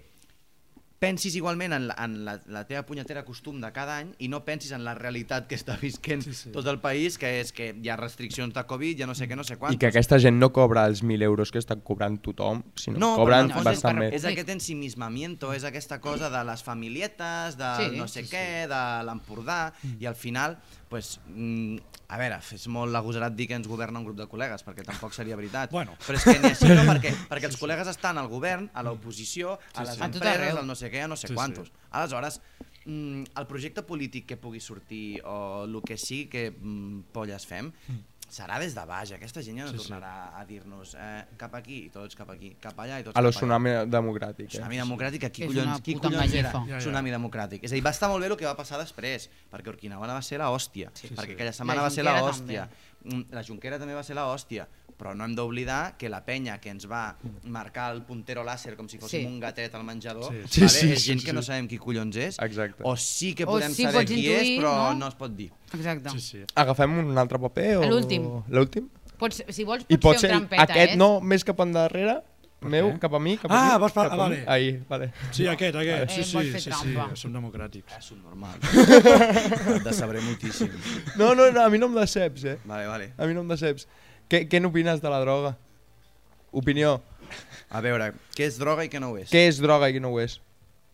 [0.99, 4.39] pensis igualment en, la, en la, la teva punyetera costum de cada any i no
[4.45, 6.43] pensis en la realitat que està visquent sí, Sí, sí.
[6.47, 6.51] sí.
[6.55, 9.35] tot el país, que és que hi ha restriccions de Covid, ja no sé què,
[9.35, 9.75] no sé quants.
[9.75, 13.11] I que aquesta gent no cobra els 1.000 euros que està cobrant tothom, sinó No,
[13.19, 14.15] cobren el fons bastant és més.
[14.21, 17.97] És aquest ensimismamiento, és aquesta cosa de les familietes, de Sí.
[17.97, 20.57] no sé què, de l'Empordà, i al final,
[20.89, 21.77] pues, mm,
[22.13, 25.13] a veure, és molt agosarat dir que ens governa un grup de col·legues, perquè tampoc
[25.13, 25.71] seria veritat.
[25.71, 25.95] Bueno.
[26.05, 29.57] Però és que ni així no, perquè, perquè els col·legues estan al govern, a l'oposició,
[29.73, 30.01] a les sí.
[30.03, 31.35] A tot empreses, al no sé què, a no sé Sí, sí.
[31.41, 31.73] quantos.
[31.91, 32.39] Aleshores,
[32.85, 37.71] mm, el projecte polític que pugui sortir o el que sí que mm, polles fem,
[38.33, 39.11] serà des de baix.
[39.13, 39.91] Aquesta gent ja no Sí, sí.
[39.91, 43.21] tornarà a dir-nos eh, cap aquí i tots cap aquí, cap allà i tots A
[43.21, 43.39] lo cap allà.
[43.43, 44.45] tsunami democràtic.
[44.47, 44.53] Eh?
[44.55, 46.51] Tsunami democràtic, qui És collons, una qui collons era.
[46.51, 46.77] Ja, ja.
[46.79, 47.63] Tsunami democràtic?
[47.63, 50.21] És a dir, va estar molt bé el que va passar després, perquè Urquinaona va
[50.23, 51.37] ser la hòstia, Sí, perquè sí.
[51.37, 52.92] aquella setmana va ser la hòstia, Mm,
[53.32, 56.70] la Junquera també va ser la hòstia, però no hem d'oblidar que la penya que
[56.70, 57.16] ens va
[57.51, 59.26] marcar el puntero làser com si fóssim Sí.
[59.28, 60.38] un gatet al menjador, Sí.
[60.38, 60.47] vale?
[60.47, 61.47] Sí, sí, és sí, gent sí, que no sí.
[61.47, 62.84] sabem qui collons és, Exacte.
[62.84, 64.99] o sí que O podem sí, saber pots qui és, intuir, però no?
[64.99, 65.08] no?
[65.08, 65.51] es pot dir.
[65.74, 66.10] Exacte.
[66.12, 66.43] Sí, sí.
[66.56, 67.84] Agafem un altre paper o...
[67.89, 68.30] L'últim.
[68.49, 68.89] L'últim?
[69.18, 70.97] Pots, si vols, I pots pot fer ser un trampeta, aquest, eh?
[70.97, 72.22] no, més cap endarrere,
[72.70, 72.99] meu, què?
[72.99, 73.80] cap a mi, cap Ah, a mi.
[73.82, 74.43] vols par- cap ah, vale.
[74.47, 75.11] Ahí, vale.
[75.32, 76.03] Sí, aquest, aquest.
[76.03, 77.16] Eh, Sí, sí, sí, sí, trampa.
[77.16, 77.97] som democràtics.
[77.97, 78.57] És un normal.
[79.78, 80.70] Et decebré moltíssim.
[81.18, 82.57] No, no, no, a mi no em deceps, eh?
[82.66, 83.11] Vale, vale.
[83.18, 83.88] A mi no em deceps.
[84.30, 85.55] Què, què n'opines de la droga?
[86.51, 87.01] Opinió.
[87.74, 89.30] A veure, què és droga i què no ho és?
[89.34, 90.39] Què és droga i què no ho és?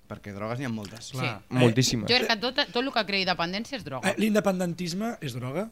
[0.10, 1.12] Perquè drogues n'hi ha moltes.
[1.12, 1.36] Clar.
[1.44, 1.58] Sí.
[1.62, 2.10] Moltíssimes.
[2.10, 4.10] Jo crec que tot, tot el que creï dependència és droga.
[4.10, 5.68] Eh, L'independentisme és droga?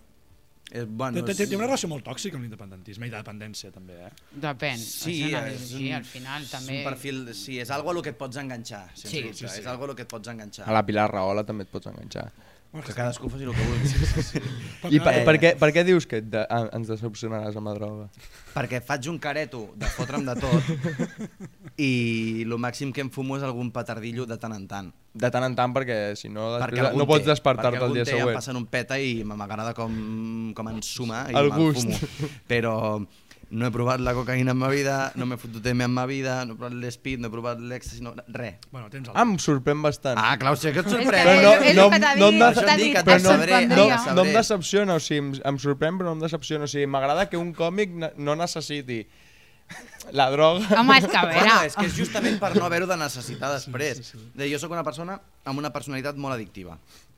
[0.69, 3.71] Eh, Té, bueno, té, té és- una relació molt tòxica amb l'independentisme i de dependència
[3.71, 4.09] també, eh?
[4.35, 4.77] Depèn.
[4.77, 6.77] Sí, és una és un- al final És també...
[6.79, 9.21] un perfil, sí, és algo a lo que et pots enganxar, Sí.
[9.21, 9.33] dubte.
[9.33, 9.59] Sí, sí.
[9.61, 10.67] És algo a lo que et pots enganxar.
[10.67, 12.31] A la Pilar Rahola també et pots enganxar.
[12.85, 14.91] Que cadascú faci el que vulgui.
[14.95, 15.23] I per, Eh.
[15.25, 18.05] per, què, per què dius que et de, en- ens decepcionaràs amb la droga?
[18.53, 20.61] Perquè faig un careto de fotre'm de tot
[21.81, 24.91] i el màxim que em fumo és algun petardillo de tant en tant.
[25.17, 28.03] De tant en tant, perquè si no, Perquè després, no pots despertar-te perquè el dia
[28.03, 28.37] algun té, Em següent.
[28.37, 31.87] passen un peta i m'agrada com, com ensuma i El me'l gust.
[31.87, 32.29] fumo.
[32.47, 32.75] Però
[33.49, 36.41] no he provat la cocaïna en ma vida, no m'he fotut M en ma vida,
[36.45, 38.57] no he provat l'espit, no he provat l'èxtasi, no, res.
[38.71, 39.13] Bueno, tens el...
[39.15, 40.19] Ah, em sorprèn bastant.
[40.19, 41.29] Ah, clar, o sigui, que et sorprèn.
[41.29, 41.87] Però no- no-
[42.19, 45.95] no dit, et et sabré, no, et no em decepciona, o sigui, em, em sorprèn
[46.01, 46.67] però no em decepciona.
[46.67, 49.05] O sigui, m'agrada que un còmic no necessiti
[50.11, 50.67] la droga.
[50.79, 51.39] Home, és que a veure...
[51.43, 53.99] Bueno, és que és justament per no haver-ho de necessitar després.
[53.99, 54.51] Sí, sí, sí.
[54.53, 55.17] Jo sóc una persona
[55.47, 56.77] amb una personalitat molt addictiva.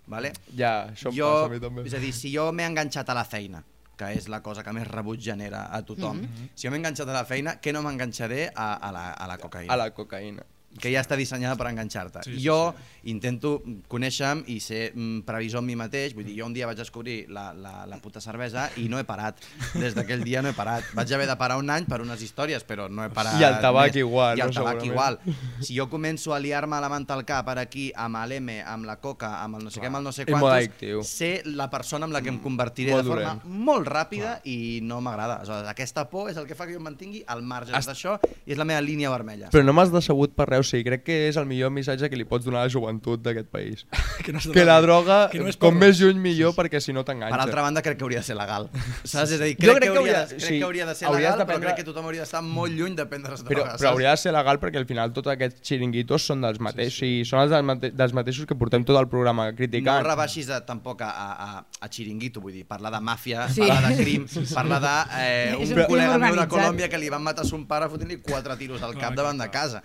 [0.10, 0.32] Vale?
[0.58, 1.84] Ja, això em jo, passa a mi també.
[1.86, 3.62] És a dir, si jo m'he enganxat a la feina,
[4.00, 6.50] que és la cosa que més rebuig genera a tothom, Mhm.
[6.56, 9.38] si jo m'he enganxat a la feina, què no m'enganxaré a, a, la, a la
[9.38, 9.74] cocaïna?
[9.74, 10.46] A la cocaïna.
[10.80, 12.22] Que ja està dissenyada per enganxar-te.
[12.24, 12.74] Sí, sí, jo
[13.10, 13.56] intento
[13.90, 17.24] conèixer-me i ser mm, previsor amb mi mateix, vull dir, jo un dia vaig descobrir
[17.34, 19.40] la, la, la puta cervesa i no he parat.
[19.80, 20.86] Des d'aquell dia no he parat.
[20.94, 23.58] Vaig haver de parar un any per unes històries, però no he parat I el
[23.64, 24.00] tabac més.
[24.04, 25.26] igual, I el no, tabac segurament.
[25.26, 25.64] igual.
[25.66, 28.98] Si jo començo a liar-me la manta al cap ara aquí amb l'M, amb la
[29.02, 32.14] coca, amb el no sé què, amb el no sé quantos, sé la persona amb
[32.14, 33.60] la que em convertiré molt de forma dolent.
[33.70, 35.40] molt ràpida i no m'agrada.
[35.72, 38.58] Aquesta por és el que fa que jo em mantingui al marge d'això i és
[38.60, 39.50] la meva línia vermella.
[39.56, 42.16] Però no m'has decebut per res, o sigui, crec que és el millor missatge que
[42.20, 43.86] li pots donar a la joventut d'aquest país.
[44.20, 47.06] Que, no Que la droga, que no és com més lluny millor, perquè si no
[47.08, 47.32] t'enganxa.
[47.34, 48.68] Per altra banda, crec que hauria de ser legal.
[49.08, 49.32] Saps?
[49.32, 51.08] És a dir, Jo crec, crec que, que hauria, crec sí, que hauria de ser
[51.10, 53.62] legal, de però prendre- crec que tothom hauria d'estar molt lluny de prendre les Però,
[53.64, 53.80] drogues.
[53.82, 57.24] però hauria de ser legal perquè al final tots aquests xiringuitos són dels mateixos, sí,
[57.24, 57.30] sí.
[57.32, 60.04] són els dels, mate dels mateixos que portem tot el programa No criticant.
[60.06, 63.62] rebaixis a, tampoc a, a, a, a xiringuito, vull dir, parlar de màfia, Sí.
[63.64, 64.94] parlar de crim, parlar de
[65.24, 66.48] eh, un, un col·lega meu de.
[66.52, 69.82] Colòmbia que li van matar son pare fotent-li quatre tiros al cap davant de casa.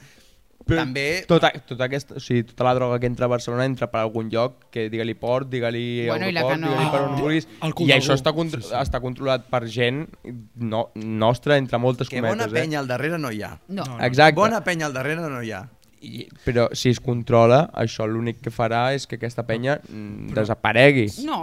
[0.64, 3.90] Però També Tota, tota, aquesta, o sigui, tota la droga que entra a Barcelona entra
[3.92, 7.46] per algun lloc, que digue-li port, digue-li Bueno, que no- digue-li per on vulguis,
[7.84, 8.74] i això està, contro Sí, sí.
[8.74, 10.06] està controlat per gent
[10.56, 12.52] no, nostra, entre moltes que bona cometes.
[12.52, 12.60] eh?
[12.62, 13.58] penya al darrere no hi ha.
[13.68, 13.84] No.
[13.84, 14.34] No, Exacte.
[14.40, 15.68] Bona penya al darrere no hi ha.
[16.04, 21.06] I, però si es controla, això l'únic que farà és que aquesta penya mm, desaparegui.
[21.24, 21.38] No,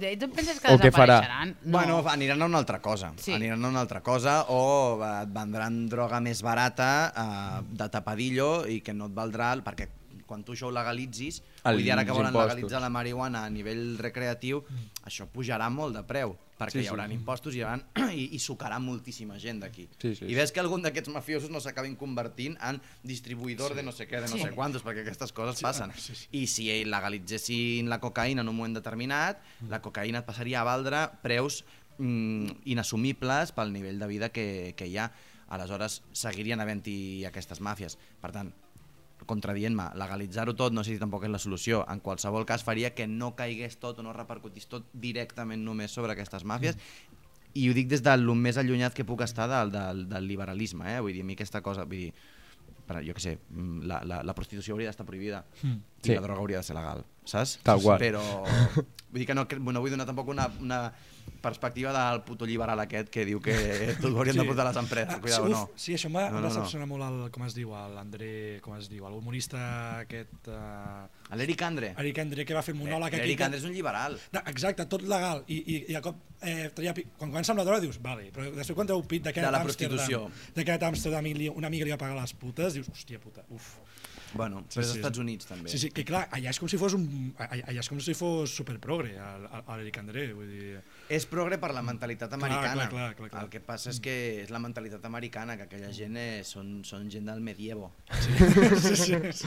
[0.00, 1.18] eh, tu penses que O què farà?
[1.20, 1.54] desapareixeran?
[1.66, 1.76] No.
[1.78, 3.12] Bueno, aniran a una altra cosa.
[3.20, 3.34] Sí.
[3.36, 4.62] Aniran a una altra cosa o
[5.02, 9.52] eh, et vendran droga més barata eh, de tapadillo i que no et valdrà...
[9.52, 9.88] el- Perquè
[10.26, 11.36] quan tu això ho legalitzis,
[11.72, 12.54] vull dir, ara que volen impostos.
[12.54, 14.64] legalitzar la marihuana a nivell recreatiu,
[15.04, 16.88] això pujarà molt de preu, perquè Sí, hi sí.
[16.88, 17.82] haurà impostos i, hi hauran,
[18.16, 19.88] i, i sucarà moltíssima gent d'aquí.
[20.00, 23.92] Sí, sí, I ves que algun d'aquests mafiosos no s'acabin convertint en distribuïdor de no
[23.92, 24.42] sé què, de no Sí.
[24.42, 25.92] sé quantos, perquè aquestes coses passen.
[26.32, 31.08] I si legalitzessin la cocaïna en un moment determinat, la cocaïna et passaria a valdre
[31.22, 31.64] preus
[31.98, 35.10] mm, inassumibles pel nivell de vida que, que hi ha.
[35.48, 37.94] Aleshores, seguirien havent-hi aquestes màfies.
[38.20, 38.48] Per tant,
[39.26, 41.82] contradient-me, legalitzar-ho tot no sé si tampoc és la solució.
[41.92, 46.12] En qualsevol cas faria que no caigués tot o no repercutís tot directament només sobre
[46.16, 46.78] aquestes màfies
[47.56, 51.00] i ho dic des del més allunyat que puc estar del, del, del liberalisme, eh?
[51.00, 52.10] vull dir, a mi aquesta cosa, vull dir,
[52.86, 55.78] per, jo què sé, mm, la, la, la prostitució hauria d'estar prohibida Mm.
[56.02, 56.14] i Sí.
[56.14, 57.56] la droga hauria de ser legal, saps?
[57.64, 57.98] Tal qual.
[57.98, 60.92] Però vull dir que no, no vull donar tampoc una, una
[61.40, 63.54] perspectiva del puto liberal aquest que diu que
[64.02, 64.46] tot ho haurien de Sí.
[64.48, 65.62] portar les empreses, Ah, cuidado, sí, no.
[65.62, 66.54] uf, Sí, això m'ha No, no, no, no.
[66.54, 69.60] decepcionat molt el, com es diu, l'André, com es diu, l'humorista
[70.00, 70.48] aquest...
[70.48, 71.06] Uh,
[71.36, 71.94] L'Eric Andre.
[71.98, 73.22] Eric André, que va fer monòleg aquí.
[73.22, 74.18] L'Eric Andre és un liberal.
[74.32, 75.42] No, exacte, tot legal.
[75.48, 78.46] I, i, i a cop, eh, traia, quan comença amb la droga dius, vale, però
[78.54, 80.30] després quan treu pit de que De la prostitució.
[80.54, 83.76] de que a Amsterdam una amiga li va pagar les putes, dius, hòstia puta, uf.
[84.34, 84.90] Bueno, Sí, però és sí.
[84.90, 85.70] als Estats Units també.
[85.70, 88.50] Sí, sí, que clar, allà és com si fos un, allà és com si fos
[88.58, 90.80] superprogre, el- el- l'Eric André, vull dir...
[91.08, 92.72] És progre per la mentalitat americana.
[92.74, 93.44] clar, clar, clar, clar.
[93.44, 97.08] El que passa és que és la mentalitat americana, que aquella gent eh, són, són
[97.10, 97.92] gent del medievo.
[98.20, 99.46] sí, sí, sí.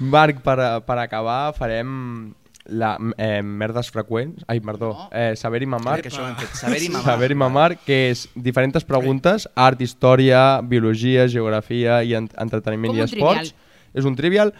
[0.00, 2.32] Marc, per, per acabar, farem
[2.66, 4.44] la, eh, merdes freqüents.
[4.48, 4.92] Ai, perdó.
[4.94, 5.08] No.
[5.12, 5.98] Eh, saber i mamar.
[6.00, 6.54] Que això ho hem fet.
[6.62, 7.04] Saber i mamar.
[7.10, 13.02] Saber i mamar, que és diferents preguntes, art, història, biologia, geografia i en entreteniment Com
[13.02, 13.50] i esports.
[13.50, 13.60] trivial.
[13.94, 14.52] És un trivial.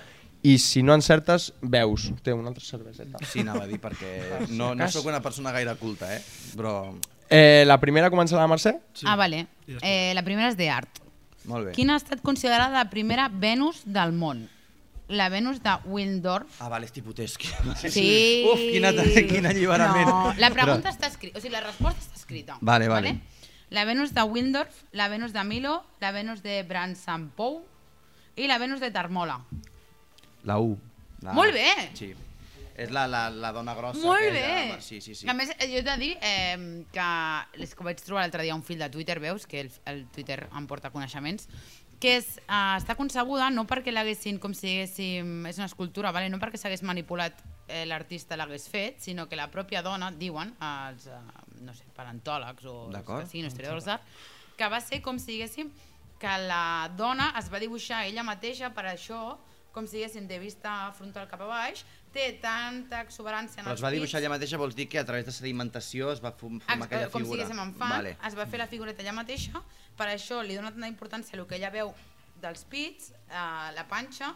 [0.45, 2.11] I si no encertes, veus.
[2.23, 3.19] Té una altra cerveseta.
[3.25, 6.23] Sí, anava a dir, perquè no, no sóc una persona gaire culta, eh?
[6.57, 6.93] Però,
[7.35, 8.75] Eh, la primera comença la Mercè?
[8.93, 9.07] Sí.
[9.09, 9.47] Ah, vale.
[9.81, 11.01] Eh, la primera és d'art.
[11.49, 11.73] molt bé.
[11.73, 14.43] Quina ha estat considerada la primera Venus del món?
[15.09, 16.61] La Venus de Wildorf.
[16.61, 17.43] Ah, vale, és tiputesc.
[17.89, 18.45] Sí.
[18.53, 18.93] Uf, quina,
[19.29, 20.07] quin alliberament.
[20.09, 22.59] No, la pregunta està escrita, o sigui, la resposta està escrita.
[22.61, 23.17] Vale, vale.
[23.71, 27.63] La Venus de Wildorf, la Venus de Milo, la Venus de Bransampou
[28.37, 29.39] i la Venus de Tarmola.
[30.45, 30.77] La U.
[31.23, 31.33] La...
[31.33, 31.71] Molt bé.
[31.97, 32.13] Sí.
[32.75, 34.03] És la, la, la dona grossa.
[34.03, 34.75] Molt aquella.
[34.75, 34.83] bé.
[34.83, 35.29] Sí, sí, sí.
[35.31, 37.07] A més, jo he de dir eh, que
[37.63, 40.43] és que vaig trobar l'altre dia un fil de Twitter, veus, que el, el Twitter
[40.51, 41.47] em porta coneixements,
[42.03, 46.29] que és, eh, està concebuda no perquè l'haguessin, com si haguéssim, és una escultura, vale?
[46.33, 51.07] no perquè s'hagués manipulat eh, l'artista l'hagués fet, sinó que la pròpia dona, diuen els,
[51.07, 51.23] eh,
[51.63, 54.15] no sé, paleontòlegs o els que siguin historiadors d'art,
[54.59, 55.71] que va ser com si diguéssim
[56.25, 59.37] que la dona es va dibuixar ella mateixa per això
[59.75, 61.81] com si diguéssim de vista frontal cap a baix,
[62.15, 65.05] té tanta exuberància en Però els es va dibuixar ella mateixa, vols dir que a
[65.05, 67.43] través de sedimentació es va fum- Ex- aquella com si figura.
[67.43, 68.13] diguéssim en fan, Vale.
[68.29, 69.61] es va fer la figureta ella mateixa,
[69.99, 71.91] per això li dona tanta importància el que ella veu
[72.41, 74.31] dels pits, eh, la panxa,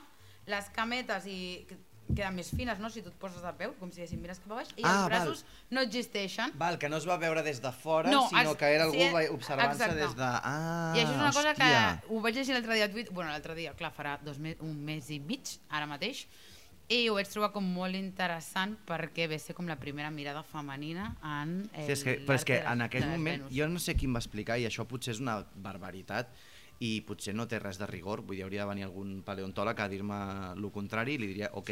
[0.46, 1.66] les cametes i
[2.14, 2.88] queden més fines, no?
[2.90, 4.90] si tu et poses de peu, com si diguéssim mires cap a baix, i Ah,
[4.90, 5.08] els val.
[5.10, 6.52] braços no existeixen.
[6.58, 8.96] Val, que no es va veure des de fora, No, sinó es- que era algú
[8.98, 10.24] sí, va observant-se des de...
[10.24, 12.02] Ah, I això és una cosa que hòstia.
[12.08, 14.76] ho vaig llegir l'altre dia a Twitter, bueno, l'altre dia, clar, farà dos me un
[14.84, 16.26] mes i mig, ara mateix,
[16.88, 21.16] i ho vaig trobar com molt interessant perquè ve ser com la primera mirada femenina
[21.22, 23.52] en el Sí, és que, però és que en aquell moment, Venus.
[23.54, 26.28] jo no sé qui em va explicar, i això potser és una barbaritat,
[26.80, 29.88] i potser no té res de rigor, vull dir, hauria de venir algun paleontòleg a
[29.90, 30.18] dir-me
[30.54, 31.70] el contrari i li diria, ok,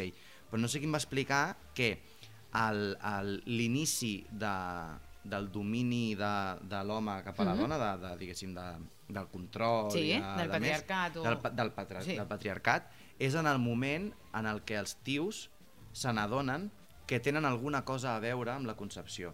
[0.49, 1.93] però no sé qui em va explicar que
[3.45, 4.53] l'inici de,
[5.23, 6.31] del domini de,
[6.67, 8.67] de l'home cap a la dona, de, de, diguéssim, de,
[9.07, 12.15] del control Sí, de, del de més, patriarcat o- del, del, patra, Sí.
[12.17, 15.49] del patriarcat, és en el moment en el que els tios
[15.93, 16.69] se n'adonen
[17.07, 19.33] que tenen alguna cosa a veure amb la concepció.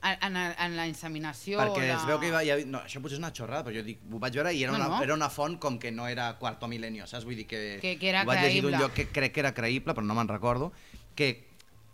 [0.00, 1.58] En, en, la inseminació...
[1.58, 1.96] Perquè la...
[1.96, 3.82] es veu que hi va, hi ha, no, això potser és una xorrada, però jo
[3.82, 5.00] dic, ho vaig veure i era, No, una, no.
[5.02, 7.24] era una font com que no era quarto milenio, saps?
[7.26, 9.52] Vull dir que, Que- que era ho vaig llegir d'un lloc que crec que era
[9.56, 10.70] creïble, però no me'n recordo,
[11.18, 11.32] que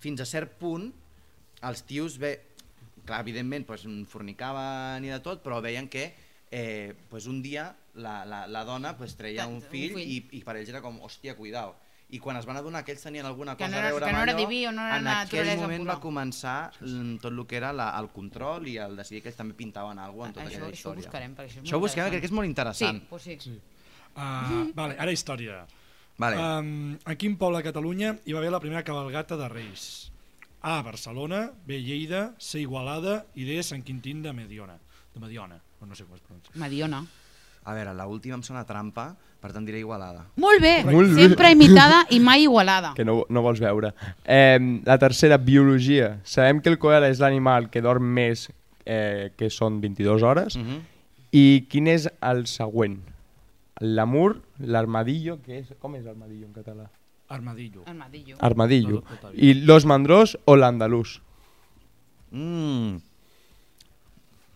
[0.04, 0.90] fins a cert punt
[1.64, 2.34] els tios, ve,
[3.06, 6.10] clar, evidentment, pues, fornicaven i de tot, però veien que
[6.50, 10.04] eh, pues un dia la, la, la dona pues, treia Un un fill, fill.
[10.04, 11.72] I, i per ells era com, hòstia, cuidao.
[12.14, 14.06] I quan es van adonar que ells tenien alguna Que cosa no era- a veure
[14.06, 15.94] que no amb era allò, diví o no era en aquell moment pura.
[15.94, 19.36] va començar mm, tot el que era la, el control i el decidir que ells
[19.40, 21.02] també pintaven alguna cosa en tota això, aquella això ho història.
[21.02, 23.00] buscarem, perquè això és Això ho busquem, crec que és molt interessant.
[23.00, 23.38] Sí, pues sí.
[23.40, 23.60] Sí.
[24.14, 25.64] Uh, vale, ara història.
[26.16, 26.36] Vale.
[26.38, 30.12] Um, en quin poble de Catalunya hi va haver la primera cabalgata de Reis?
[30.62, 34.78] A, Barcelona, B, Lleida, C, Igualada i D, Sant Quintín de Mediona.
[35.12, 36.52] De Mediona, o no sé com es pronuncia.
[36.54, 37.02] Mediona.
[37.64, 40.22] A veure, la última em sona trampa, per tant diré Igualada.
[40.40, 41.26] Molt bé, Molt bé.
[41.26, 42.94] sempre imitada i mai igualada.
[42.96, 43.90] que no, no vols veure.
[44.24, 46.14] Eh, la tercera, biologia.
[46.24, 48.46] Sabem que el koala és l'animal que dorm més,
[48.86, 50.56] eh, que són 22 hores.
[50.56, 50.80] Mm -hmm.
[51.32, 53.02] I quin és el següent?
[53.80, 56.88] L'amur, l'armadillo, que és, com és armadillo en català?
[57.28, 57.82] Armadillo.
[57.84, 58.36] Armadillo.
[58.40, 59.04] Armadillo.
[59.34, 61.20] I los mandrós o l'andalús?
[62.30, 62.96] mm.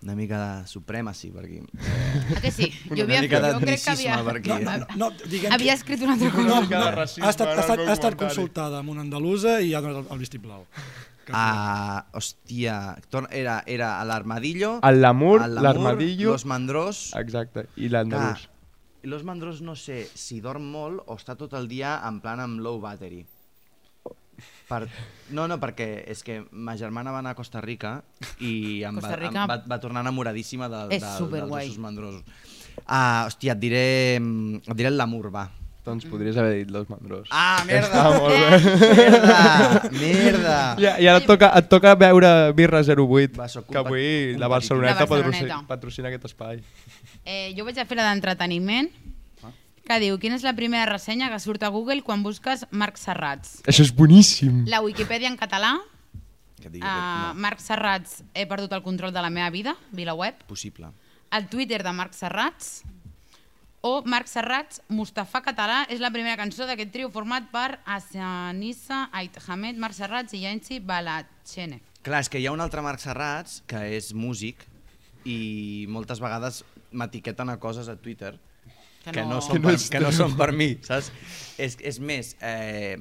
[0.03, 1.61] Una mica de supremacy per aquí.
[1.79, 2.69] Ah, que sí?
[2.91, 4.51] Jo, havia, mica jo crec que havia, per aquí.
[4.53, 6.79] No, no, no, diguem havia que- escrit una altra no, cosa.
[6.79, 10.05] no, racisme ha estat, ha estat, ha estat consultada amb una andalusa i ha donat
[10.05, 10.66] el, el vistiplau.
[11.31, 12.97] Ah, hòstia,
[13.37, 16.33] era, era l'armadillo, El lamur, l'armadillo...
[16.33, 17.11] los mandrós...
[17.21, 18.49] Exacte, i l'andalús.
[19.03, 22.61] Los mandrós no sé si dorm molt o està tot el dia en plan amb
[22.64, 23.27] low battery.
[24.68, 24.86] Per...
[25.30, 28.03] No, no, perquè és que ma germana va anar a Costa Rica
[28.41, 31.66] i em va, Costa em Rica- va, va tornar enamoradíssima del, És del, dels superguai.
[31.66, 32.22] ossos mandrosos.
[32.86, 33.86] Ah, hòstia, et diré,
[34.16, 35.49] et diré el lamur, va.
[35.89, 37.30] Doncs podries haver dit los mandrós.
[37.32, 37.89] Ah, merda!
[37.89, 38.99] Està molt bé.
[39.01, 39.91] Merda!
[39.97, 40.59] Merda!
[40.76, 45.01] I, I ara et toca, et toca veure Birra 08, Va, que avui la Barceloneta,
[45.01, 45.66] La patrocina, Barceloneta.
[45.68, 46.61] patrocina aquest espai.
[47.24, 48.91] Eh, jo vaig a fer la d'entreteniment,
[49.89, 53.59] que diu, quina és la primera ressenya que surt a Google quan busques Marc Serrats?
[53.68, 54.66] Això és boníssim.
[54.68, 55.78] La Wikipedia en català,
[56.59, 60.41] Que digui uh, no, Marc Serrats, he perdut el control de la meva vida, VilaWeb,
[60.49, 60.91] possible.
[61.30, 62.82] el Twitter de Marc Serrats,
[63.80, 69.39] o Marc Serrats, Mustafa Català, és la primera cançó d'aquest trio format per Asanissa, Ait
[69.47, 71.78] Hamed, Marc Serrats i Yancy Balachene.
[72.03, 74.66] Clar, és que hi ha un altre Marc Serrats que és músic
[75.28, 78.34] i moltes vegades m'etiqueten a coses a Twitter
[79.05, 81.12] que, que, no, són Que no per, que no són per mi, saps?
[81.59, 82.96] És, és més, eh,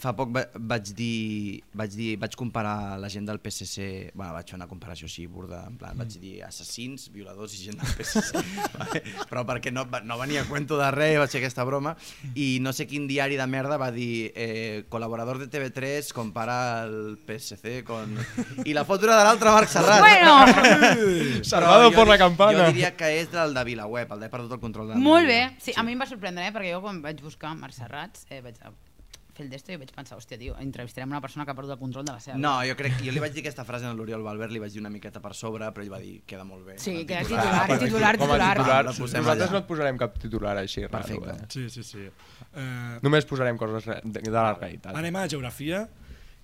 [0.00, 4.48] fa poc va, vaig dir, vaig dir, vaig comparar la gent del PSC, bueno, vaig
[4.48, 8.40] fer una comparació així burda, en plan, vaig dir assassins, violadors i gent del PSC,
[8.78, 9.02] vale?
[9.30, 11.94] però perquè no, no venia a cuento de res, vaig fer aquesta broma,
[12.34, 17.18] i no sé quin diari de merda va dir eh, col·laborador de TV3 compara el
[17.26, 18.16] PSC con...
[18.64, 20.00] I la foto era de l'altre Marc Serrat.
[20.02, 22.58] Bueno, Salvado por la campana.
[22.58, 25.26] Jo diria que és del de VilaWeb, el de perdut el control de la molt
[25.26, 25.42] bé.
[25.46, 25.60] vida.
[25.62, 26.54] Sí, a mi em va sorprendre, eh?
[26.54, 28.58] perquè jo quan vaig buscar Marc Serrats, eh, vaig
[29.34, 31.78] fer el d'esto i vaig pensar, hòstia, tio, entrevistarem una persona que ha perdut el
[31.80, 32.68] control de la seva No, vida.
[32.72, 34.90] jo crec jo li vaig dir aquesta frase a l'Oriol Valvert, li vaig dir una
[34.92, 36.78] miqueta per sobre, però ell va dir, queda molt bé.
[36.78, 37.64] Sí, queda titular.
[37.66, 38.56] titular, titular, com a titular.
[38.58, 38.84] titular.
[38.86, 39.50] Nosaltres allà.
[39.52, 40.92] no et posarem cap titular així raro.
[40.98, 41.30] Perfecte.
[41.32, 41.46] Eh?
[41.48, 42.06] Sí, sí, sí.
[42.52, 44.94] Uh, Només posarem coses de, de la realitat.
[44.94, 45.86] anem a geografia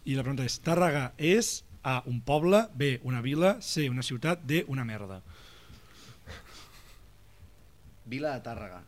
[0.05, 4.41] i la pregunta és, Tàrrega és A, un poble, B, una vila, C, una ciutat,
[4.45, 5.21] D, una merda.
[8.07, 8.81] Vila de Tàrrega.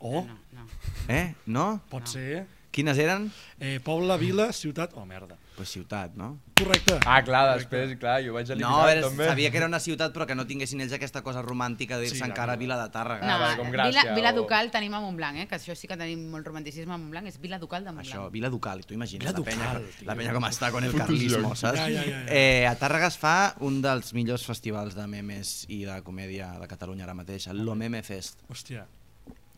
[0.00, 0.66] O, No, no.
[1.08, 1.34] Eh?
[1.46, 1.80] No?
[1.90, 2.46] pot ser
[2.78, 3.24] Quines eren?
[3.58, 5.34] eh, poble, vila, ciutat o merda.
[5.56, 6.36] Pues ciutat, no?
[6.54, 6.94] Correcte.
[7.10, 9.26] Ah, clar, després, clar, jo vaig eliminar No, veure, també.
[9.26, 12.20] sabia que era una ciutat però que no tinguessin ells aquesta cosa romàntica de dir-se
[12.20, 12.76] Sí, encara vila.
[12.76, 13.26] Vila de Tàrrega.
[13.26, 15.48] No, vale, com Vila, Gràcia Vila o- Ducal tenim a Montblanc, eh?
[15.50, 18.14] que això sí que tenim molt romanticisme a Montblanc, és Vila Ducal de Montblanc.
[18.14, 20.06] Això, Vila Ducal, tu imagines Vila la penya, Ducal, tio.
[20.06, 21.78] la penya com està con el carlismo, saps?
[21.80, 22.26] Ja, ja, ja, ja.
[22.30, 26.68] Eh, a Tàrrega es fa un dels millors festivals de memes i de comèdia de
[26.70, 28.38] Catalunya ara mateix, el Lo Meme Fest.
[28.48, 28.86] Hòstia.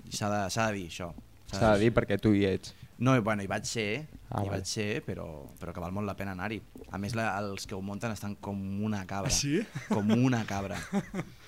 [0.08, 1.12] I S'ha de, de dir això.
[1.52, 2.72] S'ha de dir perquè tu hi ets.
[3.00, 4.58] No, bueno, hi vaig ser, Ah, hi vale.
[4.60, 5.24] vaig ser, però,
[5.58, 6.60] però que val molt la pena anar-hi.
[6.92, 9.30] A més, la, els que ho munten estan com una cabra.
[9.32, 9.62] Ah, sí?
[9.88, 10.76] Com una cabra.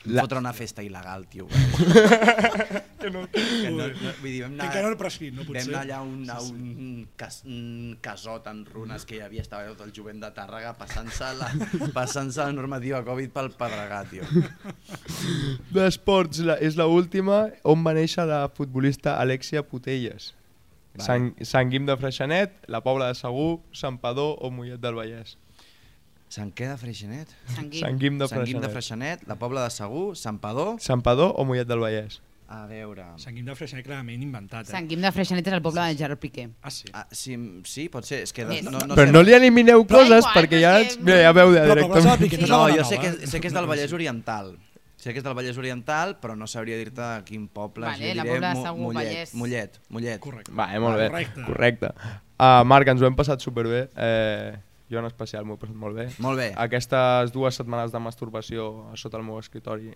[0.07, 1.46] La- Fotre una festa il·legal, tio.
[3.03, 5.42] Que no, Que no, no, vull dir, vam que anar, encara no prescrit, no?
[5.42, 5.72] vam Potser.
[5.74, 9.66] anar allà a un, a un, cas, un casot en runes que hi havia, estava
[9.72, 11.48] tot el jovent de Tàrrega passant-se la,
[11.96, 14.22] passant la normativa Covid pel pedregar, tio.
[15.74, 20.30] D'esports, la- és la última on va néixer la futbolista Alexia Putelles.
[20.93, 21.05] Vale.
[21.07, 25.38] Sant, Sant Guim de Freixenet, la Pobla de Segur, Sant Padó o Mollet del Vallès.
[26.32, 27.32] Sant què de Freixenet?
[27.55, 27.80] Sant Guim.
[27.84, 29.24] Sant Guim de Sant Guim de Freixenet.
[29.28, 30.76] La Pobla de Segur, Sant Padó...
[30.80, 32.20] Sant Padó o Mollet del Vallès.
[32.53, 33.05] A veure...
[33.20, 34.72] Sant Guim de Freixenet clarament inventat, eh?
[34.72, 36.51] Sant Guim de Freixenet és el poble de Gerard Piqué.
[36.61, 36.90] Ah, sí.
[36.93, 37.36] Ah, sí,
[37.68, 38.22] sí, pot ser.
[38.26, 38.64] És que Més.
[38.68, 41.62] no, no, Però sé, no li elimineu coses igual, perquè ja, mira, ja veu de
[41.70, 42.28] directament.
[42.45, 43.30] No, No, jo sé que, eh?
[43.32, 44.53] sé que és del Vallès Oriental.
[45.03, 47.88] Sé que és del Vallès Oriental, però no sabria dir-te a quin poble.
[47.88, 49.32] Vale, Jo la diré Pobla Mo- Segur, Mollet, Vallès.
[49.34, 50.20] Mollet, Mollet.
[50.22, 50.53] Correcte.
[50.55, 51.09] Va, eh, molt bé.
[51.11, 51.42] Correcte.
[51.48, 51.90] Correcte.
[52.38, 53.88] Uh, Marc, ens ho hem passat superbé.
[53.96, 54.53] Eh,
[54.92, 56.07] jo en especial m'ho he passat molt bé.
[56.22, 56.53] Molt bé.
[56.55, 59.90] Aquestes dues setmanes de masturbació a sota el meu escritori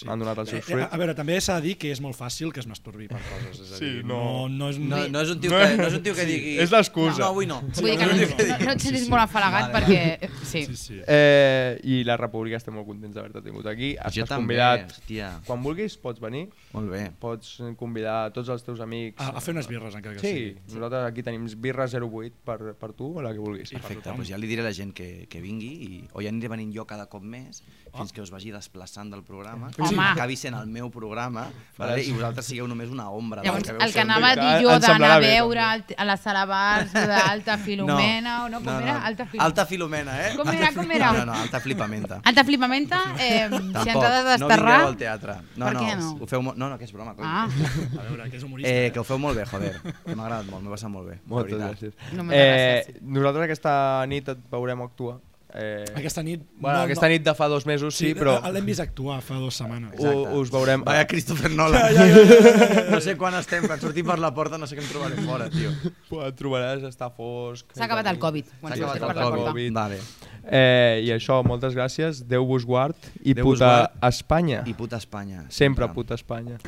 [0.00, 0.06] Sí.
[0.08, 2.16] m'han donat els Eh, seus eh, a veure, també s'ha de dir que és molt
[2.16, 3.60] fàcil que es masturbi per coses.
[3.66, 5.76] És a Sí, dir, no- no, no, és, No, no, no, és un tio que,
[5.76, 6.56] no és un tio que digui...
[6.58, 7.18] És l'excusa.
[7.20, 7.60] No, avui no.
[7.60, 10.30] Vull dir que no, no, no, no et sentis molt afalagat Vale, perquè...
[10.50, 10.64] Sí.
[10.66, 11.00] Sí, sí.
[11.06, 13.92] Eh, I la República estem molt contents d'haver-te tingut aquí.
[14.00, 14.90] Jo Estàs també, convidat.
[14.90, 15.28] hòstia.
[15.46, 17.04] Quan vulguis pots venir, Molt bé.
[17.20, 19.20] pots convidar tots els teus amics.
[19.22, 20.74] A, a fer unes birres, encara que Sí, sigui.
[20.74, 23.70] nosaltres aquí tenim birra 08 per, per tu o la que vulguis.
[23.70, 26.48] Perfecte, doncs ja li diré a la gent que, que vingui i, o ja aniré
[26.48, 27.62] venint jo cada cop més
[27.94, 29.89] fins que us vagi desplaçant del programa Home.
[29.90, 32.02] Que acabi sent el meu programa vale?
[32.04, 34.78] i vosaltres sigueu només una ombra Llavors, que veu el que anava a dir jo
[34.78, 38.60] d'anar a bé, veure al- a la sala bars d'Alta Filomena o no?
[38.60, 38.98] Com era?
[39.06, 39.44] Alta Filomena.
[39.46, 40.34] Alta Filomena, eh?
[40.36, 41.12] Com era, com era?
[41.12, 42.20] No, no, no, Alta Flipamenta.
[42.24, 44.72] Alta Flipamenta, eh, si ens Tampoc, ha de no desterrar...
[44.72, 45.34] vingueu al teatre.
[45.56, 46.10] No, Per no, què no?
[46.20, 47.26] Ho feu no, no, que és broma, cony.
[47.26, 47.48] Ah,
[48.00, 48.70] A veure, que és humorista.
[48.72, 49.72] Eh, que ho feu molt bé, joder.
[50.04, 51.16] Que m'ha agradat molt, m'he passat molt bé.
[51.20, 51.80] de Moltes veritat.
[51.80, 52.14] gràcies.
[52.16, 53.02] No, eh, gràcies.
[53.02, 53.74] Nosaltres aquesta
[54.10, 55.18] nit et veurem actuar.
[55.52, 56.42] Eh, Aquesta nit...
[56.60, 57.12] bueno, no, aquesta no.
[57.14, 59.96] nit de fa dos mesos sí, però eh, L'hem vist actuar fa dues setmanes.
[59.98, 60.84] u, us veurem...
[60.86, 61.96] Vaya Christopher Nolan.
[62.92, 65.48] No sé quan estem, quan sortim per la porta no sé què em trobaré fora,
[65.50, 65.72] tio.
[66.28, 67.66] Et trobaràs, està fosc...
[67.74, 68.52] s'ha acabat el Covid.
[68.60, 69.50] S'ha acabat el porta.
[69.50, 69.74] Covid.
[69.74, 69.98] Vale.
[70.46, 72.22] Eh, I això, moltes gràcies.
[72.30, 73.98] Déu vos guard i Déu puta guard.
[74.12, 74.62] Espanya.
[74.70, 75.44] I puta Espanya.
[75.50, 76.58] Sempre puta Espanya.